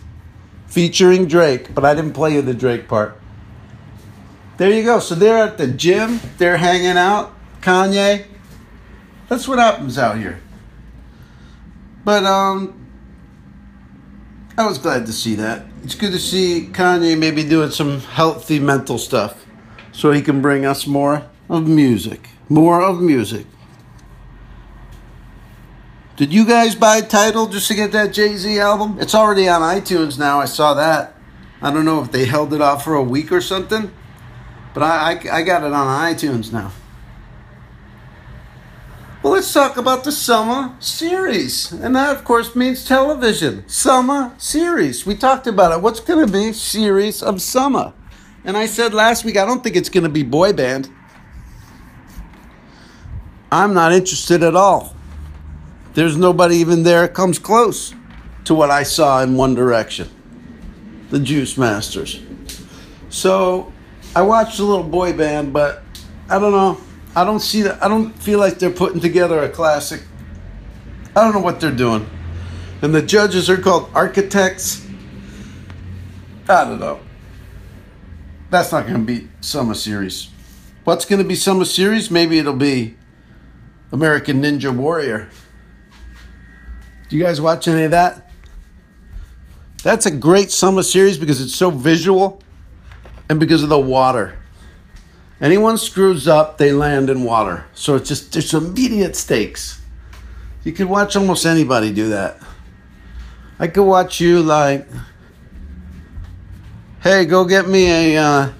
featuring 0.69 1.27
Drake, 1.27 1.73
but 1.73 1.83
I 1.83 1.93
didn't 1.93 2.13
play 2.13 2.33
you 2.33 2.41
the 2.41 2.53
Drake 2.53 2.87
part. 2.87 3.19
There 4.57 4.71
you 4.71 4.83
go. 4.83 4.99
So 4.99 5.15
they're 5.15 5.37
at 5.37 5.57
the 5.57 5.67
gym, 5.67 6.19
they're 6.37 6.57
hanging 6.57 6.97
out. 6.97 7.33
Kanye. 7.61 8.25
That's 9.27 9.47
what 9.47 9.59
happens 9.59 9.97
out 9.97 10.17
here. 10.17 10.39
But 12.03 12.23
um 12.23 12.75
I 14.57 14.65
was 14.65 14.77
glad 14.77 15.05
to 15.05 15.13
see 15.13 15.35
that. 15.35 15.65
It's 15.83 15.95
good 15.95 16.11
to 16.11 16.19
see 16.19 16.69
Kanye 16.71 17.17
maybe 17.17 17.43
doing 17.43 17.71
some 17.71 18.01
healthy 18.01 18.59
mental 18.59 18.97
stuff 18.97 19.45
so 19.91 20.11
he 20.11 20.21
can 20.21 20.41
bring 20.41 20.65
us 20.65 20.85
more 20.85 21.23
of 21.49 21.67
music. 21.67 22.29
More 22.49 22.81
of 22.81 23.01
music. 23.01 23.45
Did 26.19 26.33
you 26.33 26.45
guys 26.45 26.75
buy 26.75 26.99
Tidal 26.99 27.47
just 27.47 27.69
to 27.69 27.75
get 27.75 27.93
that 27.93 28.11
Jay 28.11 28.35
Z 28.35 28.59
album? 28.59 28.97
It's 28.99 29.15
already 29.15 29.47
on 29.47 29.61
iTunes 29.61 30.19
now. 30.19 30.41
I 30.41 30.45
saw 30.47 30.73
that. 30.73 31.15
I 31.61 31.71
don't 31.71 31.85
know 31.85 32.03
if 32.03 32.11
they 32.11 32.25
held 32.25 32.53
it 32.53 32.59
off 32.59 32.83
for 32.83 32.93
a 32.93 33.01
week 33.01 33.31
or 33.31 33.39
something, 33.39 33.89
but 34.73 34.83
I, 34.83 35.13
I, 35.13 35.37
I 35.37 35.41
got 35.43 35.63
it 35.63 35.71
on 35.71 36.13
iTunes 36.13 36.51
now. 36.51 36.73
Well, 39.23 39.31
let's 39.31 39.53
talk 39.53 39.77
about 39.77 40.03
the 40.03 40.11
summer 40.11 40.75
series. 40.81 41.71
And 41.71 41.95
that, 41.95 42.17
of 42.17 42.25
course, 42.25 42.53
means 42.53 42.83
television. 42.83 43.65
Summer 43.69 44.35
series. 44.37 45.05
We 45.05 45.15
talked 45.15 45.47
about 45.47 45.71
it. 45.71 45.81
What's 45.81 46.01
going 46.01 46.27
to 46.27 46.33
be 46.33 46.51
series 46.51 47.23
of 47.23 47.41
summer? 47.41 47.93
And 48.43 48.57
I 48.57 48.65
said 48.65 48.93
last 48.93 49.23
week, 49.23 49.37
I 49.37 49.45
don't 49.45 49.63
think 49.63 49.77
it's 49.77 49.87
going 49.87 50.03
to 50.03 50.09
be 50.09 50.23
boy 50.23 50.51
band. 50.51 50.89
I'm 53.53 53.73
not 53.73 53.93
interested 53.93 54.43
at 54.43 54.57
all. 54.57 54.97
There's 55.99 56.15
nobody 56.15 56.55
even 56.55 56.83
there 56.83 57.09
comes 57.09 57.39
close 57.39 57.93
to 58.45 58.55
what 58.55 58.71
I 58.71 58.83
saw 58.83 59.21
in 59.21 59.35
One 59.35 59.53
Direction, 59.53 60.09
the 61.09 61.19
Juice 61.19 61.57
Masters. 61.57 62.21
So 63.09 63.73
I 64.15 64.21
watched 64.21 64.59
a 64.59 64.63
little 64.63 64.85
boy 64.85 65.11
band, 65.11 65.51
but 65.51 65.83
I 66.29 66.39
don't 66.39 66.53
know. 66.53 66.79
I 67.17 67.25
don't 67.25 67.41
see 67.41 67.63
that. 67.63 67.83
I 67.83 67.89
don't 67.89 68.13
feel 68.13 68.39
like 68.39 68.59
they're 68.59 68.69
putting 68.69 69.01
together 69.01 69.43
a 69.43 69.49
classic. 69.49 70.01
I 71.17 71.21
don't 71.21 71.33
know 71.33 71.41
what 71.41 71.59
they're 71.59 71.69
doing. 71.69 72.09
And 72.81 72.95
the 72.95 73.01
judges 73.01 73.49
are 73.49 73.57
called 73.57 73.91
architects. 73.93 74.87
I 76.47 76.63
don't 76.63 76.79
know. 76.79 77.01
That's 78.49 78.71
not 78.71 78.87
going 78.87 79.05
to 79.05 79.05
be 79.05 79.27
Summer 79.41 79.73
Series. 79.73 80.29
What's 80.85 81.03
going 81.03 81.21
to 81.21 81.27
be 81.27 81.35
Summer 81.35 81.65
Series? 81.65 82.09
Maybe 82.09 82.39
it'll 82.39 82.53
be 82.53 82.95
American 83.91 84.41
Ninja 84.41 84.73
Warrior. 84.73 85.29
Do 87.09 87.17
you 87.17 87.23
guys 87.23 87.41
watch 87.41 87.67
any 87.67 87.83
of 87.83 87.91
that? 87.91 88.29
That's 89.83 90.05
a 90.05 90.11
great 90.11 90.51
summer 90.51 90.83
series 90.83 91.17
because 91.17 91.41
it's 91.41 91.55
so 91.55 91.71
visual 91.71 92.41
and 93.29 93.39
because 93.39 93.63
of 93.63 93.69
the 93.69 93.79
water. 93.79 94.37
Anyone 95.41 95.77
screws 95.77 96.27
up, 96.27 96.57
they 96.59 96.71
land 96.71 97.09
in 97.09 97.23
water. 97.23 97.65
So 97.73 97.95
it's 97.95 98.09
just 98.09 98.33
there's 98.33 98.53
immediate 98.53 99.15
stakes. 99.15 99.81
You 100.63 100.71
could 100.71 100.87
watch 100.87 101.15
almost 101.15 101.45
anybody 101.45 101.91
do 101.91 102.09
that. 102.09 102.37
I 103.57 103.67
could 103.67 103.85
watch 103.85 104.21
you 104.21 104.43
like, 104.43 104.87
hey, 107.01 107.25
go 107.25 107.45
get 107.45 107.67
me 107.67 108.15
a, 108.15 108.21
uh, 108.21 108.53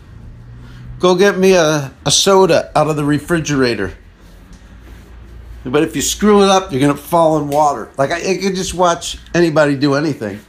go 0.99 1.15
get 1.15 1.37
me 1.37 1.53
a, 1.53 1.93
a 2.05 2.11
soda 2.11 2.71
out 2.75 2.87
of 2.87 2.95
the 2.95 3.03
refrigerator. 3.03 3.93
But 5.65 5.83
if 5.83 5.95
you 5.95 6.01
screw 6.01 6.43
it 6.43 6.49
up, 6.49 6.71
you're 6.71 6.81
gonna 6.81 6.95
fall 6.95 7.37
in 7.37 7.49
water. 7.49 7.91
Like 7.97 8.11
I, 8.11 8.17
I 8.17 8.37
could 8.37 8.55
just 8.55 8.73
watch 8.73 9.17
anybody 9.33 9.75
do 9.75 9.95
anything. 9.95 10.39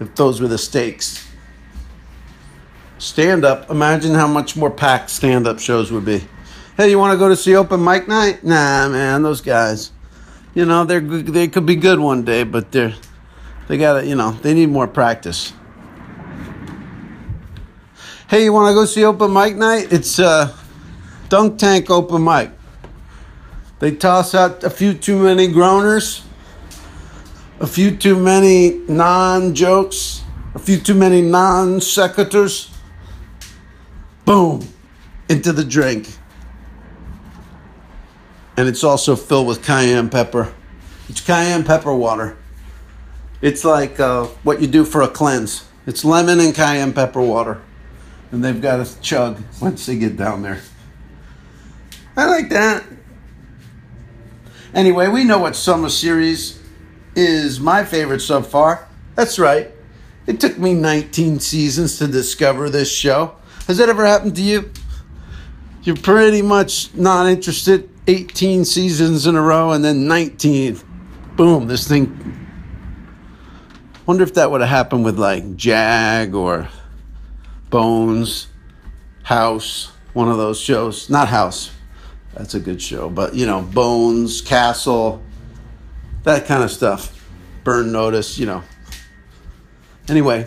If 0.00 0.14
those 0.14 0.40
were 0.40 0.48
the 0.48 0.58
stakes. 0.58 1.28
Stand 2.98 3.44
up. 3.44 3.70
Imagine 3.70 4.14
how 4.14 4.26
much 4.26 4.56
more 4.56 4.70
packed 4.70 5.10
stand 5.10 5.46
up 5.46 5.58
shows 5.58 5.90
would 5.92 6.04
be. 6.04 6.22
Hey, 6.76 6.90
you 6.90 6.98
want 6.98 7.12
to 7.12 7.18
go 7.18 7.28
to 7.28 7.36
see 7.36 7.54
open 7.54 7.82
mic 7.84 8.08
night? 8.08 8.42
Nah, 8.44 8.88
man, 8.88 9.22
those 9.22 9.40
guys. 9.40 9.92
You 10.54 10.64
know, 10.64 10.84
they're 10.84 11.00
they 11.00 11.48
could 11.48 11.66
be 11.66 11.76
good 11.76 11.98
one 11.98 12.24
day, 12.24 12.44
but 12.44 12.70
they're 12.72 12.94
they 13.68 13.78
gotta 13.78 14.06
you 14.06 14.14
know 14.14 14.32
they 14.32 14.54
need 14.54 14.68
more 14.68 14.86
practice. 14.86 15.52
Hey, 18.28 18.44
you 18.44 18.52
want 18.52 18.70
to 18.70 18.74
go 18.74 18.84
see 18.84 19.04
open 19.04 19.32
mic 19.32 19.56
night? 19.56 19.92
It's 19.92 20.18
uh, 20.18 20.56
Dunk 21.28 21.58
Tank 21.58 21.90
open 21.90 22.24
mic. 22.24 22.50
They 23.84 23.94
toss 23.94 24.34
out 24.34 24.64
a 24.64 24.70
few 24.70 24.94
too 24.94 25.24
many 25.24 25.46
groaners, 25.46 26.24
a 27.60 27.66
few 27.66 27.94
too 27.94 28.18
many 28.18 28.78
non 28.88 29.54
jokes, 29.54 30.24
a 30.54 30.58
few 30.58 30.78
too 30.78 30.94
many 30.94 31.20
non 31.20 31.80
sequiturs. 31.80 32.74
Boom, 34.24 34.66
into 35.28 35.52
the 35.52 35.66
drink. 35.66 36.08
And 38.56 38.68
it's 38.68 38.82
also 38.82 39.16
filled 39.16 39.48
with 39.48 39.62
cayenne 39.62 40.08
pepper. 40.08 40.54
It's 41.10 41.20
cayenne 41.20 41.64
pepper 41.64 41.94
water. 41.94 42.38
It's 43.42 43.66
like 43.66 44.00
uh, 44.00 44.24
what 44.44 44.62
you 44.62 44.66
do 44.66 44.86
for 44.86 45.02
a 45.02 45.08
cleanse. 45.08 45.68
It's 45.86 46.06
lemon 46.06 46.40
and 46.40 46.54
cayenne 46.54 46.94
pepper 46.94 47.20
water. 47.20 47.60
And 48.32 48.42
they've 48.42 48.62
got 48.62 48.82
to 48.86 49.00
chug 49.02 49.42
once 49.60 49.84
they 49.84 49.96
get 49.96 50.16
down 50.16 50.40
there. 50.40 50.62
I 52.16 52.24
like 52.24 52.48
that. 52.48 52.82
Anyway, 54.74 55.06
we 55.06 55.22
know 55.22 55.38
what 55.38 55.54
summer 55.54 55.88
series 55.88 56.58
is 57.14 57.60
my 57.60 57.84
favorite 57.84 58.20
so 58.20 58.42
far. 58.42 58.88
That's 59.14 59.38
right. 59.38 59.70
It 60.26 60.40
took 60.40 60.58
me 60.58 60.74
19 60.74 61.38
seasons 61.38 61.98
to 61.98 62.08
discover 62.08 62.68
this 62.68 62.92
show. 62.92 63.36
Has 63.68 63.78
that 63.78 63.88
ever 63.88 64.04
happened 64.04 64.34
to 64.34 64.42
you? 64.42 64.72
You're 65.84 65.96
pretty 65.96 66.42
much 66.42 66.92
not 66.94 67.26
interested 67.26 67.88
18 68.08 68.64
seasons 68.64 69.26
in 69.26 69.36
a 69.36 69.42
row 69.42 69.70
and 69.70 69.84
then 69.84 70.08
19. 70.08 70.80
Boom, 71.36 71.68
this 71.68 71.86
thing. 71.86 72.40
Wonder 74.06 74.24
if 74.24 74.34
that 74.34 74.50
would 74.50 74.60
have 74.60 74.70
happened 74.70 75.04
with 75.04 75.18
like 75.18 75.56
Jag 75.56 76.34
or 76.34 76.68
Bones, 77.70 78.48
House, 79.22 79.92
one 80.14 80.28
of 80.28 80.36
those 80.36 80.60
shows. 80.60 81.08
Not 81.08 81.28
House, 81.28 81.70
that's 82.34 82.54
a 82.54 82.60
good 82.60 82.82
show. 82.82 83.08
But 83.08 83.34
you 83.34 83.46
know, 83.46 83.62
Bones, 83.62 84.40
Castle, 84.40 85.22
that 86.24 86.46
kind 86.46 86.62
of 86.62 86.70
stuff. 86.70 87.10
Burn 87.64 87.92
Notice, 87.92 88.38
you 88.38 88.46
know. 88.46 88.62
Anyway, 90.08 90.46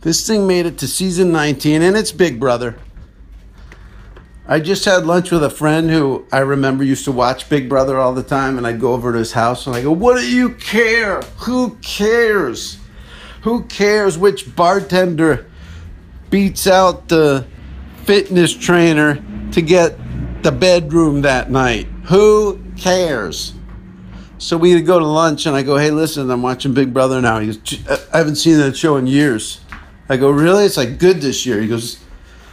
this 0.00 0.26
thing 0.26 0.46
made 0.46 0.66
it 0.66 0.78
to 0.78 0.88
season 0.88 1.30
19 1.30 1.82
and 1.82 1.96
it's 1.96 2.10
Big 2.10 2.40
Brother. 2.40 2.76
I 4.48 4.58
just 4.58 4.84
had 4.84 5.06
lunch 5.06 5.30
with 5.30 5.44
a 5.44 5.50
friend 5.50 5.90
who 5.90 6.26
I 6.32 6.38
remember 6.38 6.82
used 6.82 7.04
to 7.04 7.12
watch 7.12 7.48
Big 7.48 7.68
Brother 7.68 7.98
all 7.98 8.12
the 8.12 8.24
time, 8.24 8.58
and 8.58 8.66
I'd 8.66 8.80
go 8.80 8.94
over 8.94 9.12
to 9.12 9.18
his 9.18 9.32
house 9.32 9.68
and 9.68 9.76
I 9.76 9.82
go, 9.82 9.92
What 9.92 10.18
do 10.18 10.28
you 10.28 10.50
care? 10.50 11.20
Who 11.42 11.76
cares? 11.82 12.78
Who 13.42 13.62
cares 13.64 14.18
which 14.18 14.56
bartender 14.56 15.46
beats 16.30 16.66
out 16.66 17.08
the 17.08 17.46
fitness 18.04 18.52
trainer 18.52 19.22
to 19.52 19.62
get 19.62 19.96
the 20.42 20.52
bedroom 20.52 21.22
that 21.22 21.50
night? 21.50 21.86
Who 22.04 22.60
cares? 22.76 23.52
So 24.38 24.56
we 24.56 24.80
go 24.80 24.98
to 24.98 25.06
lunch, 25.06 25.44
and 25.46 25.54
I 25.54 25.62
go, 25.62 25.76
"Hey, 25.76 25.90
listen, 25.90 26.30
I'm 26.30 26.42
watching 26.42 26.72
Big 26.72 26.94
Brother 26.94 27.20
now." 27.20 27.40
He 27.40 27.48
goes, 27.48 27.58
uh, 27.88 27.98
"I 28.12 28.18
haven't 28.18 28.36
seen 28.36 28.56
that 28.58 28.76
show 28.76 28.96
in 28.96 29.06
years." 29.06 29.60
I 30.08 30.16
go, 30.16 30.30
"Really? 30.30 30.64
It's 30.64 30.78
like 30.78 30.98
good 30.98 31.20
this 31.20 31.44
year." 31.44 31.60
He 31.60 31.68
goes, 31.68 31.98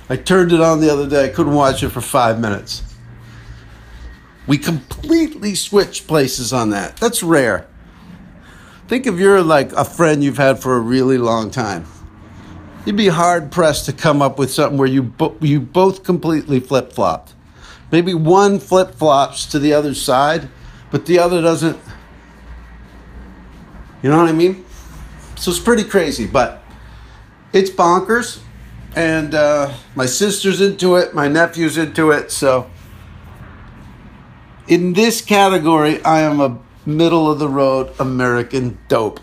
"I 0.10 0.18
turned 0.18 0.52
it 0.52 0.60
on 0.60 0.82
the 0.82 0.92
other 0.92 1.08
day. 1.08 1.26
I 1.26 1.30
couldn't 1.30 1.54
watch 1.54 1.84
it 1.84 1.90
for 1.90 2.02
five 2.02 2.40
minutes." 2.40 2.84
We 4.48 4.58
completely 4.58 5.56
switch 5.56 6.08
places 6.08 6.52
on 6.54 6.70
that. 6.72 6.98
That's 6.98 7.24
rare. 7.24 7.68
Think 8.88 9.06
if 9.06 9.16
you're 9.16 9.42
like 9.42 9.74
a 9.74 9.84
friend 9.84 10.24
you've 10.24 10.38
had 10.38 10.62
for 10.62 10.76
a 10.76 10.80
really 10.80 11.18
long 11.18 11.52
time. 11.52 11.86
You'd 12.88 12.96
be 12.96 13.10
hard 13.10 13.52
pressed 13.52 13.86
to 13.88 13.92
come 13.92 14.22
up 14.22 14.40
with 14.40 14.50
something 14.50 14.78
where 14.78 14.88
you 14.88 15.04
bo- 15.04 15.36
you 15.42 15.60
both 15.60 16.06
completely 16.06 16.62
flip 16.62 16.94
flopped. 16.94 17.34
Maybe 17.92 18.14
one 18.14 18.62
flip 18.62 18.96
flops 18.96 19.46
to 19.48 19.60
the 19.60 19.74
other 19.74 19.94
side, 19.94 20.48
but 20.90 21.06
the 21.06 21.20
other 21.20 21.42
doesn't. 21.42 21.78
You 24.02 24.10
know 24.10 24.16
what 24.16 24.30
I 24.30 24.32
mean? 24.32 24.64
So 25.36 25.52
it's 25.52 25.60
pretty 25.60 25.84
crazy, 25.84 26.26
but 26.26 26.64
it's 27.52 27.70
bonkers. 27.70 28.40
And 28.96 29.36
uh, 29.36 29.74
my 29.94 30.06
sister's 30.06 30.62
into 30.62 30.96
it, 30.96 31.14
my 31.14 31.28
nephew's 31.28 31.78
into 31.78 32.12
it. 32.12 32.32
So 32.32 32.72
in 34.70 34.94
this 34.94 35.20
category, 35.20 36.02
I 36.06 36.22
am 36.22 36.40
a 36.40 36.58
middle 36.86 37.30
of 37.30 37.38
the 37.38 37.50
road 37.50 37.94
American 38.00 38.78
dope. 38.88 39.20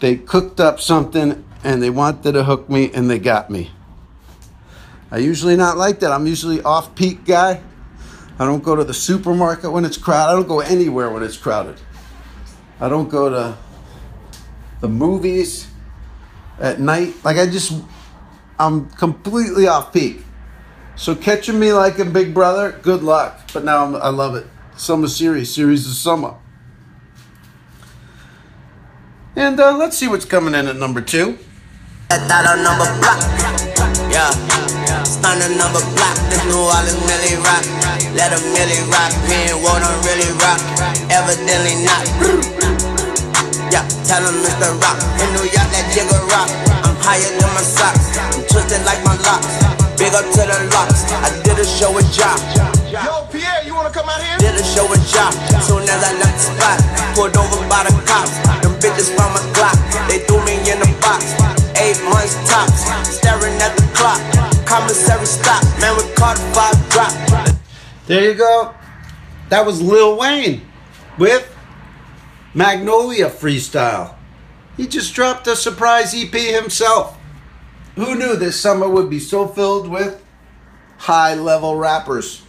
They 0.00 0.16
cooked 0.16 0.60
up 0.60 0.78
something 0.78 1.42
and 1.64 1.82
they 1.82 1.90
wanted 1.90 2.32
to 2.32 2.44
hook 2.44 2.68
me 2.68 2.90
and 2.92 3.10
they 3.10 3.18
got 3.18 3.50
me. 3.50 3.70
I 5.10 5.18
usually 5.18 5.56
not 5.56 5.76
like 5.76 6.00
that. 6.00 6.12
I'm 6.12 6.26
usually 6.26 6.62
off 6.62 6.94
peak 6.94 7.24
guy. 7.24 7.62
I 8.38 8.44
don't 8.44 8.62
go 8.62 8.76
to 8.76 8.84
the 8.84 8.94
supermarket 8.94 9.72
when 9.72 9.84
it's 9.84 9.96
crowded. 9.96 10.32
I 10.32 10.36
don't 10.36 10.48
go 10.48 10.60
anywhere 10.60 11.10
when 11.10 11.22
it's 11.22 11.36
crowded. 11.36 11.80
I 12.80 12.88
don't 12.88 13.08
go 13.08 13.28
to 13.30 13.58
the 14.80 14.88
movies 14.88 15.66
at 16.60 16.78
night. 16.78 17.14
Like 17.24 17.36
I 17.36 17.46
just 17.46 17.72
I'm 18.58 18.90
completely 18.90 19.66
off 19.66 19.92
peak. 19.92 20.24
So 20.94 21.14
catching 21.14 21.58
me 21.58 21.72
like 21.72 21.98
a 21.98 22.04
Big 22.04 22.34
Brother, 22.34 22.72
good 22.82 23.02
luck. 23.02 23.50
But 23.52 23.64
now 23.64 23.84
I'm, 23.84 23.96
I 23.96 24.08
love 24.08 24.34
it. 24.34 24.46
Summer 24.76 25.08
series, 25.08 25.52
series 25.52 25.86
of 25.86 25.92
summer. 25.94 26.34
And 29.34 29.58
uh, 29.58 29.76
let's 29.76 29.96
see 29.96 30.08
what's 30.08 30.24
coming 30.24 30.54
in 30.54 30.66
at 30.66 30.76
number 30.76 31.00
two. 31.00 31.38
That 32.08 32.48
a 32.48 32.56
number 32.64 32.88
block. 33.04 33.20
Yeah. 34.08 34.32
Stunner 35.04 35.52
number 35.60 35.84
block. 35.92 36.16
This 36.32 36.40
New 36.48 36.56
Orleans 36.56 36.96
Millie 37.04 37.36
rock. 37.44 37.60
Let 38.16 38.32
a 38.32 38.40
Millie 38.56 38.80
rock. 38.88 39.12
Me 39.28 39.52
and 39.52 39.60
Won't 39.60 39.84
really 40.08 40.32
rock. 40.40 40.56
Evidently 41.12 41.76
not. 41.84 42.08
Yeah. 43.68 43.84
Tell 44.08 44.24
him 44.24 44.40
Mr. 44.40 44.72
Rock. 44.80 44.96
In 45.20 45.28
New 45.36 45.52
York, 45.52 45.68
that 45.68 45.84
jigger 45.92 46.16
rock. 46.32 46.48
I'm 46.80 46.96
higher 47.04 47.28
than 47.28 47.50
my 47.52 47.60
socks. 47.60 48.16
I'm 48.16 48.40
twisted 48.48 48.80
like 48.88 49.04
my 49.04 49.12
locks. 49.28 49.60
Big 50.00 50.16
up 50.16 50.24
to 50.24 50.42
the 50.48 50.58
locks. 50.72 51.04
I 51.12 51.28
did 51.44 51.60
a 51.60 51.66
show 51.68 51.92
with 51.92 52.08
Jock. 52.08 52.40
Yo, 52.88 53.28
Pierre, 53.28 53.68
you 53.68 53.76
wanna 53.76 53.92
come 53.92 54.08
out 54.08 54.24
here? 54.24 54.40
Did 54.40 54.56
a 54.56 54.64
show 54.64 54.88
with 54.88 55.04
Jock. 55.12 55.36
Soon 55.60 55.84
as 55.84 56.00
I 56.00 56.16
left 56.16 56.40
the 56.40 56.56
spot, 56.56 56.78
pulled 57.12 57.36
over 57.36 57.60
by 57.68 57.84
the 57.84 57.92
cops. 58.08 58.32
Them 58.64 58.72
bitches 58.80 59.12
found 59.12 59.36
my 59.36 59.44
Glock. 59.52 59.76
They 60.08 60.24
threw 60.24 60.40
me 60.48 60.56
in 60.64 60.80
the 60.80 60.88
box. 61.04 61.57
Eight 61.88 62.04
months 62.04 62.34
tops. 62.46 62.84
Staring 63.16 63.54
at 63.62 63.74
the 63.74 63.90
clock. 63.94 64.20
Commissary 64.66 65.24
stop. 65.24 65.64
Man, 65.80 65.96
we 65.96 66.02
caught 66.16 66.36
five 66.52 66.76
drop. 66.90 67.56
There 68.06 68.24
you 68.30 68.34
go. 68.34 68.74
That 69.48 69.64
was 69.64 69.80
Lil 69.80 70.18
Wayne 70.18 70.66
with 71.16 71.50
Magnolia 72.52 73.30
Freestyle. 73.30 74.14
He 74.76 74.86
just 74.86 75.14
dropped 75.14 75.46
a 75.46 75.56
surprise 75.56 76.14
EP 76.14 76.30
himself. 76.30 77.18
Who 77.94 78.16
knew 78.16 78.36
this 78.36 78.60
summer 78.60 78.86
would 78.86 79.08
be 79.08 79.18
so 79.18 79.48
filled 79.48 79.88
with 79.88 80.22
high 80.98 81.36
level 81.36 81.76
rappers? 81.76 82.42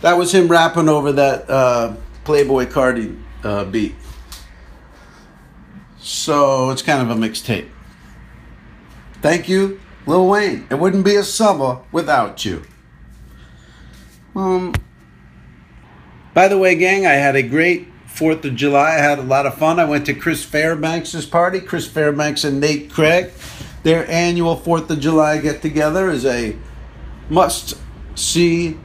That 0.00 0.14
was 0.14 0.34
him 0.34 0.48
rapping 0.48 0.88
over 0.88 1.12
that 1.12 1.50
uh, 1.50 1.96
Playboi 2.24 2.72
Carti 2.72 3.22
uh, 3.44 3.66
beat. 3.66 3.94
So 6.00 6.70
it's 6.70 6.82
kind 6.82 7.02
of 7.02 7.16
a 7.16 7.20
mixtape. 7.20 7.68
Thank 9.20 9.48
you, 9.48 9.80
Lil 10.06 10.26
Wayne. 10.28 10.66
It 10.70 10.78
wouldn't 10.78 11.04
be 11.04 11.14
a 11.14 11.24
summer 11.24 11.80
without 11.92 12.44
you. 12.44 12.62
Um, 14.34 14.74
by 16.32 16.48
the 16.48 16.56
way, 16.56 16.74
gang, 16.74 17.06
I 17.06 17.12
had 17.12 17.36
a 17.36 17.42
great 17.42 17.88
Fourth 18.06 18.44
of 18.44 18.56
July. 18.56 18.96
I 18.96 18.98
had 18.98 19.18
a 19.18 19.22
lot 19.22 19.46
of 19.46 19.56
fun. 19.56 19.78
I 19.78 19.84
went 19.84 20.04
to 20.06 20.14
Chris 20.14 20.44
Fairbanks' 20.44 21.24
party. 21.26 21.60
Chris 21.60 21.86
Fairbanks 21.86 22.44
and 22.44 22.60
Nate 22.60 22.90
Craig. 22.90 23.30
Their 23.82 24.10
annual 24.10 24.56
Fourth 24.56 24.90
of 24.90 25.00
July 25.00 25.38
get 25.38 25.62
together 25.62 26.10
is 26.10 26.26
a 26.26 26.56
must 27.28 27.78
see. 28.14 28.78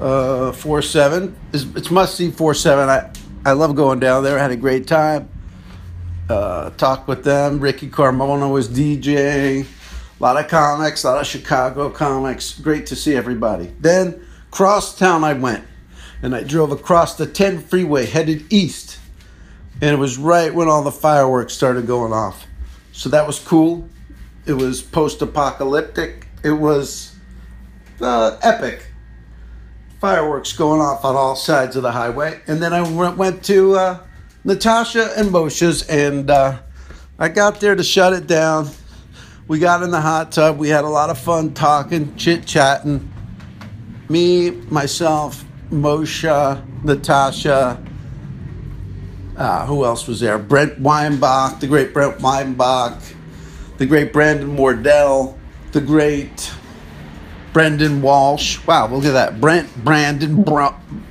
Uh, 0.00 0.50
four 0.52 0.82
seven. 0.82 1.36
It's, 1.52 1.64
it's 1.76 1.90
must 1.90 2.16
see 2.16 2.30
four 2.30 2.54
seven. 2.54 2.88
I 2.88 3.12
I 3.44 3.52
love 3.52 3.76
going 3.76 4.00
down 4.00 4.24
there. 4.24 4.38
I 4.38 4.42
had 4.42 4.50
a 4.50 4.56
great 4.56 4.86
time. 4.86 5.28
Uh, 6.28 6.70
talked 6.70 7.08
with 7.08 7.24
them. 7.24 7.60
Ricky 7.60 7.88
Carmona 7.88 8.50
was 8.50 8.68
DJ. 8.68 9.64
A 9.64 10.22
lot 10.22 10.36
of 10.36 10.48
comics, 10.48 11.02
a 11.02 11.10
lot 11.10 11.20
of 11.20 11.26
Chicago 11.26 11.90
comics. 11.90 12.58
Great 12.58 12.86
to 12.86 12.96
see 12.96 13.16
everybody. 13.16 13.72
Then 13.80 14.24
cross 14.50 14.96
town 14.96 15.24
I 15.24 15.32
went, 15.32 15.64
and 16.22 16.34
I 16.34 16.44
drove 16.44 16.70
across 16.70 17.16
the 17.16 17.26
10 17.26 17.60
freeway 17.62 18.06
headed 18.06 18.44
east, 18.52 18.98
and 19.80 19.90
it 19.90 19.98
was 19.98 20.18
right 20.18 20.54
when 20.54 20.68
all 20.68 20.84
the 20.84 20.92
fireworks 20.92 21.54
started 21.54 21.86
going 21.86 22.12
off. 22.12 22.46
So 22.92 23.08
that 23.08 23.26
was 23.26 23.40
cool. 23.40 23.88
It 24.46 24.52
was 24.52 24.80
post-apocalyptic. 24.80 26.28
It 26.44 26.52
was 26.52 27.16
uh, 28.00 28.38
epic. 28.42 28.86
Fireworks 30.00 30.52
going 30.52 30.80
off 30.80 31.04
on 31.04 31.16
all 31.16 31.34
sides 31.36 31.74
of 31.74 31.82
the 31.82 31.92
highway, 31.92 32.40
and 32.46 32.62
then 32.62 32.72
I 32.72 32.88
went, 32.88 33.16
went 33.16 33.44
to 33.44 33.74
uh, 33.74 33.98
Natasha 34.44 35.12
and 35.16 35.30
Moshe's, 35.30 35.82
and 35.82 36.28
uh, 36.28 36.58
I 37.18 37.28
got 37.28 37.60
there 37.60 37.76
to 37.76 37.84
shut 37.84 38.12
it 38.12 38.26
down. 38.26 38.68
We 39.46 39.58
got 39.58 39.82
in 39.82 39.90
the 39.90 40.00
hot 40.00 40.32
tub. 40.32 40.58
We 40.58 40.68
had 40.68 40.84
a 40.84 40.88
lot 40.88 41.10
of 41.10 41.18
fun 41.18 41.54
talking, 41.54 42.16
chit 42.16 42.44
chatting. 42.46 43.12
Me, 44.08 44.50
myself, 44.50 45.44
Moshe, 45.70 46.84
Natasha. 46.84 47.82
Uh, 49.36 49.66
who 49.66 49.84
else 49.84 50.06
was 50.08 50.20
there? 50.20 50.38
Brent 50.38 50.78
Weinbach, 50.80 51.60
the 51.60 51.66
great 51.66 51.94
Brent 51.94 52.20
Weinbach, 52.20 53.00
the 53.78 53.86
great 53.86 54.12
Brandon 54.12 54.56
Wardell, 54.56 55.38
the 55.70 55.80
great 55.80 56.52
Brendan 57.52 58.02
Walsh. 58.02 58.58
Wow, 58.66 58.88
look 58.88 59.04
at 59.04 59.12
that. 59.12 59.40
Brent, 59.40 59.84
Brandon, 59.84 60.42
Br- 60.42 60.66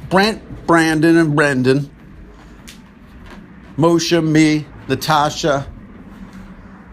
Brent, 0.09 0.67
Brandon, 0.67 1.17
and 1.17 1.35
Brendan. 1.35 1.89
Moshe, 3.77 4.23
me, 4.23 4.65
Natasha. 4.87 5.67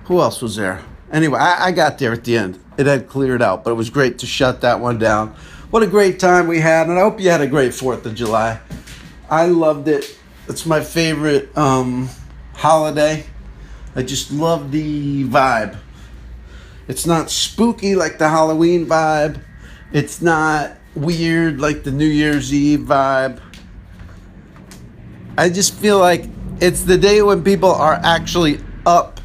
Who 0.04 0.20
else 0.20 0.40
was 0.40 0.56
there? 0.56 0.82
Anyway, 1.10 1.38
I, 1.38 1.66
I 1.66 1.72
got 1.72 1.98
there 1.98 2.12
at 2.12 2.24
the 2.24 2.36
end. 2.36 2.60
It 2.76 2.86
had 2.86 3.08
cleared 3.08 3.42
out, 3.42 3.64
but 3.64 3.72
it 3.72 3.74
was 3.74 3.90
great 3.90 4.18
to 4.18 4.26
shut 4.26 4.60
that 4.60 4.80
one 4.80 4.98
down. 4.98 5.34
What 5.70 5.82
a 5.82 5.86
great 5.86 6.18
time 6.18 6.46
we 6.46 6.60
had, 6.60 6.88
and 6.88 6.98
I 6.98 7.02
hope 7.02 7.20
you 7.20 7.30
had 7.30 7.40
a 7.40 7.46
great 7.46 7.72
4th 7.72 8.06
of 8.06 8.14
July. 8.14 8.60
I 9.28 9.46
loved 9.46 9.88
it. 9.88 10.16
It's 10.48 10.64
my 10.64 10.80
favorite 10.80 11.56
um, 11.58 12.08
holiday. 12.54 13.26
I 13.96 14.02
just 14.02 14.30
love 14.30 14.70
the 14.70 15.24
vibe. 15.24 15.76
It's 16.86 17.04
not 17.04 17.30
spooky 17.30 17.96
like 17.96 18.18
the 18.18 18.28
Halloween 18.28 18.86
vibe. 18.86 19.42
It's 19.92 20.22
not 20.22 20.76
weird 20.94 21.60
like 21.60 21.82
the 21.82 21.90
New 21.90 22.06
Year's 22.06 22.54
Eve 22.54 22.80
vibe. 22.80 23.40
I 25.36 25.50
just 25.50 25.74
feel 25.74 25.98
like 25.98 26.24
it's 26.60 26.82
the 26.82 26.98
day 26.98 27.22
when 27.22 27.42
people 27.42 27.70
are 27.70 28.00
actually 28.02 28.60
up, 28.86 29.20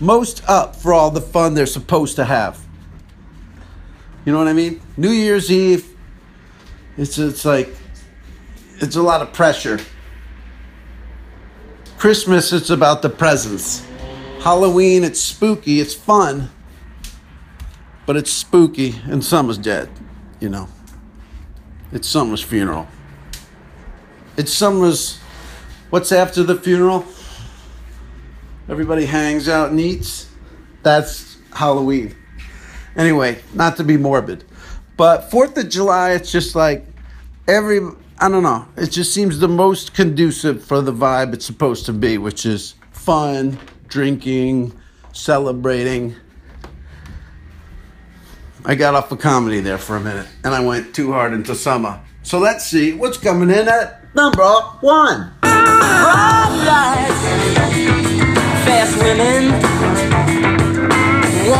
most 0.00 0.42
up 0.48 0.76
for 0.76 0.92
all 0.92 1.10
the 1.10 1.20
fun 1.20 1.54
they're 1.54 1.66
supposed 1.66 2.16
to 2.16 2.24
have. 2.24 2.64
You 4.24 4.32
know 4.32 4.38
what 4.38 4.48
I 4.48 4.52
mean? 4.52 4.80
New 4.96 5.10
Year's 5.10 5.52
Eve, 5.52 5.96
it's 6.96 7.18
it's 7.18 7.44
like 7.44 7.74
it's 8.80 8.96
a 8.96 9.02
lot 9.02 9.22
of 9.22 9.32
pressure. 9.32 9.78
Christmas, 11.98 12.52
it's 12.52 12.70
about 12.70 13.02
the 13.02 13.08
presents. 13.08 13.86
Halloween, 14.40 15.02
it's 15.02 15.20
spooky, 15.20 15.80
it's 15.80 15.94
fun, 15.94 16.50
but 18.04 18.16
it's 18.16 18.30
spooky, 18.30 19.00
and 19.06 19.24
summer's 19.24 19.58
dead, 19.58 19.88
you 20.40 20.48
know. 20.48 20.68
It's 21.92 22.06
summer's 22.06 22.42
funeral. 22.42 22.86
It's 24.36 24.52
summer's, 24.52 25.18
what's 25.90 26.12
after 26.12 26.42
the 26.42 26.56
funeral? 26.56 27.06
Everybody 28.68 29.06
hangs 29.06 29.48
out 29.48 29.70
and 29.70 29.80
eats. 29.80 30.28
That's 30.82 31.38
Halloween. 31.52 32.14
Anyway, 32.96 33.38
not 33.54 33.76
to 33.76 33.84
be 33.84 33.96
morbid, 33.96 34.44
but 34.96 35.30
Fourth 35.30 35.56
of 35.58 35.68
July, 35.68 36.12
it's 36.12 36.32
just 36.32 36.54
like 36.54 36.86
every 37.46 37.80
I 38.18 38.30
don't 38.30 38.42
know. 38.42 38.66
It 38.78 38.90
just 38.90 39.12
seems 39.12 39.38
the 39.40 39.48
most 39.48 39.92
conducive 39.92 40.64
for 40.64 40.80
the 40.80 40.92
vibe 40.92 41.34
it's 41.34 41.44
supposed 41.44 41.84
to 41.86 41.92
be, 41.92 42.16
which 42.16 42.46
is 42.46 42.74
fun, 42.90 43.58
drinking, 43.88 44.72
celebrating. 45.12 46.14
I 48.64 48.74
got 48.74 48.94
off 48.94 49.12
of 49.12 49.18
comedy 49.18 49.60
there 49.60 49.76
for 49.76 49.96
a 49.96 50.00
minute, 50.00 50.26
and 50.44 50.54
I 50.54 50.64
went 50.64 50.94
too 50.94 51.12
hard 51.12 51.34
into 51.34 51.54
summer. 51.54 52.00
So 52.22 52.38
let's 52.38 52.64
see 52.64 52.94
what's 52.94 53.18
coming 53.18 53.50
in 53.50 53.68
at 53.68 54.14
number 54.14 54.48
one. 54.80 55.32
Bright 55.96 56.52
lights, 56.70 57.22
fast 58.66 58.94
women. 59.02 59.44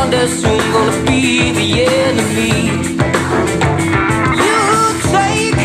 Day 0.09 0.27
soon 0.27 0.59
gonna 0.71 1.05
be 1.05 1.51
the 1.51 1.67
enemy. 2.05 2.55
You 4.41 4.59
take, 5.11 5.59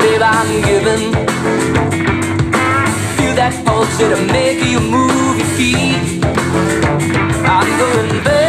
babe, 0.00 0.22
I'm 0.22 0.50
giving. 0.68 1.04
Feel 3.16 3.34
that 3.40 3.54
pulse, 3.64 4.00
it'll 4.00 4.26
make 4.26 4.60
you 4.64 4.80
move 4.80 5.36
your 5.38 5.50
feet. 5.56 6.24
I'm 7.46 7.68
going 7.78 8.24
back 8.24 8.43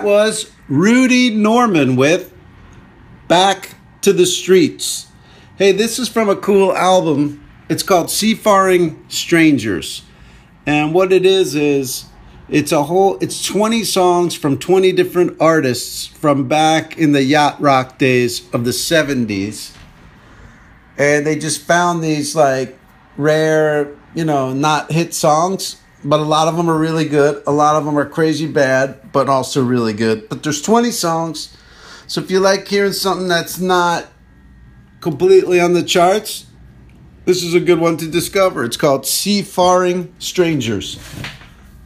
That 0.00 0.06
was 0.06 0.50
Rudy 0.66 1.28
Norman 1.28 1.94
with 1.94 2.32
Back 3.28 3.74
to 4.00 4.14
the 4.14 4.24
Streets. 4.24 5.08
Hey, 5.58 5.72
this 5.72 5.98
is 5.98 6.08
from 6.08 6.30
a 6.30 6.36
cool 6.36 6.74
album. 6.74 7.46
It's 7.68 7.82
called 7.82 8.10
Seafaring 8.10 9.04
Strangers. 9.08 10.02
And 10.64 10.94
what 10.94 11.12
it 11.12 11.26
is 11.26 11.54
is 11.54 12.06
it's 12.48 12.72
a 12.72 12.84
whole 12.84 13.18
it's 13.18 13.44
20 13.44 13.84
songs 13.84 14.34
from 14.34 14.56
20 14.56 14.90
different 14.92 15.36
artists 15.38 16.06
from 16.06 16.48
back 16.48 16.96
in 16.96 17.12
the 17.12 17.22
yacht 17.22 17.60
rock 17.60 17.98
days 17.98 18.48
of 18.54 18.64
the 18.64 18.70
70s. 18.70 19.76
And 20.96 21.26
they 21.26 21.38
just 21.38 21.60
found 21.60 22.02
these 22.02 22.34
like 22.34 22.78
rare, 23.18 23.94
you 24.14 24.24
know, 24.24 24.54
not 24.54 24.92
hit 24.92 25.12
songs, 25.12 25.79
but 26.04 26.20
a 26.20 26.24
lot 26.24 26.48
of 26.48 26.56
them 26.56 26.68
are 26.70 26.78
really 26.78 27.06
good. 27.08 27.42
A 27.46 27.52
lot 27.52 27.76
of 27.76 27.84
them 27.84 27.98
are 27.98 28.06
crazy 28.06 28.46
bad, 28.46 29.12
but 29.12 29.28
also 29.28 29.62
really 29.62 29.92
good. 29.92 30.28
But 30.28 30.42
there's 30.42 30.62
20 30.62 30.90
songs. 30.90 31.56
So 32.06 32.20
if 32.20 32.30
you 32.30 32.40
like 32.40 32.66
hearing 32.66 32.92
something 32.92 33.28
that's 33.28 33.58
not 33.60 34.06
completely 35.00 35.60
on 35.60 35.74
the 35.74 35.82
charts, 35.82 36.46
this 37.24 37.42
is 37.42 37.54
a 37.54 37.60
good 37.60 37.78
one 37.78 37.96
to 37.98 38.08
discover. 38.10 38.64
It's 38.64 38.76
called 38.76 39.06
Seafaring 39.06 40.14
Strangers. 40.18 40.98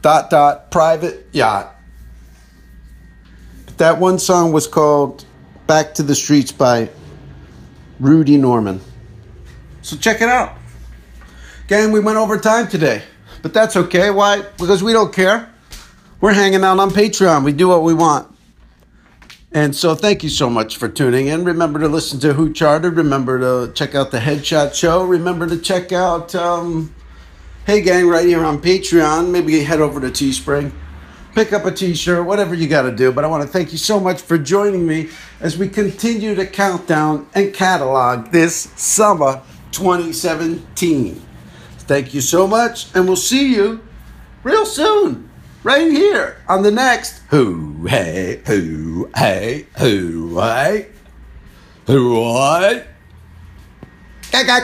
Dot 0.01 0.31
dot 0.31 0.71
private 0.71 1.27
yacht. 1.33 1.75
But 3.67 3.79
That 3.79 3.99
one 3.99 4.19
song 4.19 4.53
was 4.53 4.67
called 4.67 5.25
Back 5.67 5.95
to 5.95 6.03
the 6.03 6.15
Streets 6.15 6.53
by 6.53 6.91
Rudy 7.99 8.37
Norman. 8.37 8.81
So 9.83 9.97
check 9.97 10.21
it 10.21 10.29
out. 10.29 10.57
Gang, 11.69 11.91
we 11.93 12.01
went 12.01 12.19
over 12.19 12.39
time 12.39 12.69
today, 12.69 13.03
but 13.45 13.53
that's 13.53 13.77
okay. 13.77 14.11
Why? 14.11 14.41
Because 14.57 14.83
we 14.83 14.95
don't 14.95 15.13
care. 15.13 15.53
We're 16.23 16.33
hanging 16.33 16.65
out 16.65 16.79
on 16.79 16.89
Patreon. 16.89 17.45
We 17.45 17.53
do 17.53 17.69
what 17.69 17.83
we 17.83 17.93
want. 17.93 18.35
And 19.53 19.77
so 19.77 19.95
thank 19.95 20.23
you 20.23 20.31
so 20.31 20.49
much 20.49 20.79
for 20.79 20.89
tuning 20.89 21.27
in. 21.27 21.45
Remember 21.45 21.79
to 21.81 21.87
listen 21.87 22.19
to 22.21 22.33
Who 22.33 22.55
Charted. 22.55 22.97
Remember 22.97 23.39
to 23.39 23.71
check 23.75 23.95
out 23.95 24.13
the 24.13 24.19
Headshot 24.19 24.73
Show. 24.73 25.05
Remember 25.05 25.47
to 25.47 25.59
check 25.59 25.93
out 25.93 26.35
um, 26.35 26.95
Hey 27.67 27.83
Gang 27.83 28.09
right 28.09 28.25
here 28.25 28.43
on 28.43 28.63
Patreon. 28.63 29.31
Maybe 29.31 29.63
head 29.63 29.83
over 29.83 30.01
to 30.01 30.07
Teespring. 30.07 30.73
Pick 31.35 31.53
up 31.53 31.67
a 31.67 31.71
t-shirt, 31.71 32.25
whatever 32.25 32.55
you 32.55 32.67
got 32.67 32.83
to 32.83 32.97
do. 32.97 33.13
But 33.13 33.25
I 33.25 33.27
want 33.27 33.43
to 33.43 33.49
thank 33.49 33.73
you 33.73 33.79
so 33.79 34.01
much 34.01 34.23
for 34.23 34.39
joining 34.39 34.87
me 34.87 35.11
as 35.41 35.59
we 35.59 35.69
continue 35.69 36.35
to 36.35 36.47
count 36.47 36.87
down 36.87 37.29
and 37.35 37.53
catalog 37.53 38.31
this 38.31 38.73
summer 38.77 39.43
2017. 39.73 41.34
Thank 41.87 42.15
you 42.15 42.21
so 42.21 42.47
much, 42.47 42.95
and 42.95 43.07
we'll 43.07 43.17
see 43.17 43.55
you 43.55 43.81
real 44.43 44.65
soon, 44.65 45.29
right 45.63 45.91
here 45.91 46.39
on 46.49 46.63
the 46.63 46.71
next 46.71 47.23
Who 47.29 47.87
Hey 47.87 48.41
Who 48.47 49.11
Hey 49.15 49.67
Who 49.79 50.41
Hey 50.41 50.89
Who 51.87 52.15
Hey. 52.15 52.87
Gag, 54.31 54.47
gag. 54.47 54.63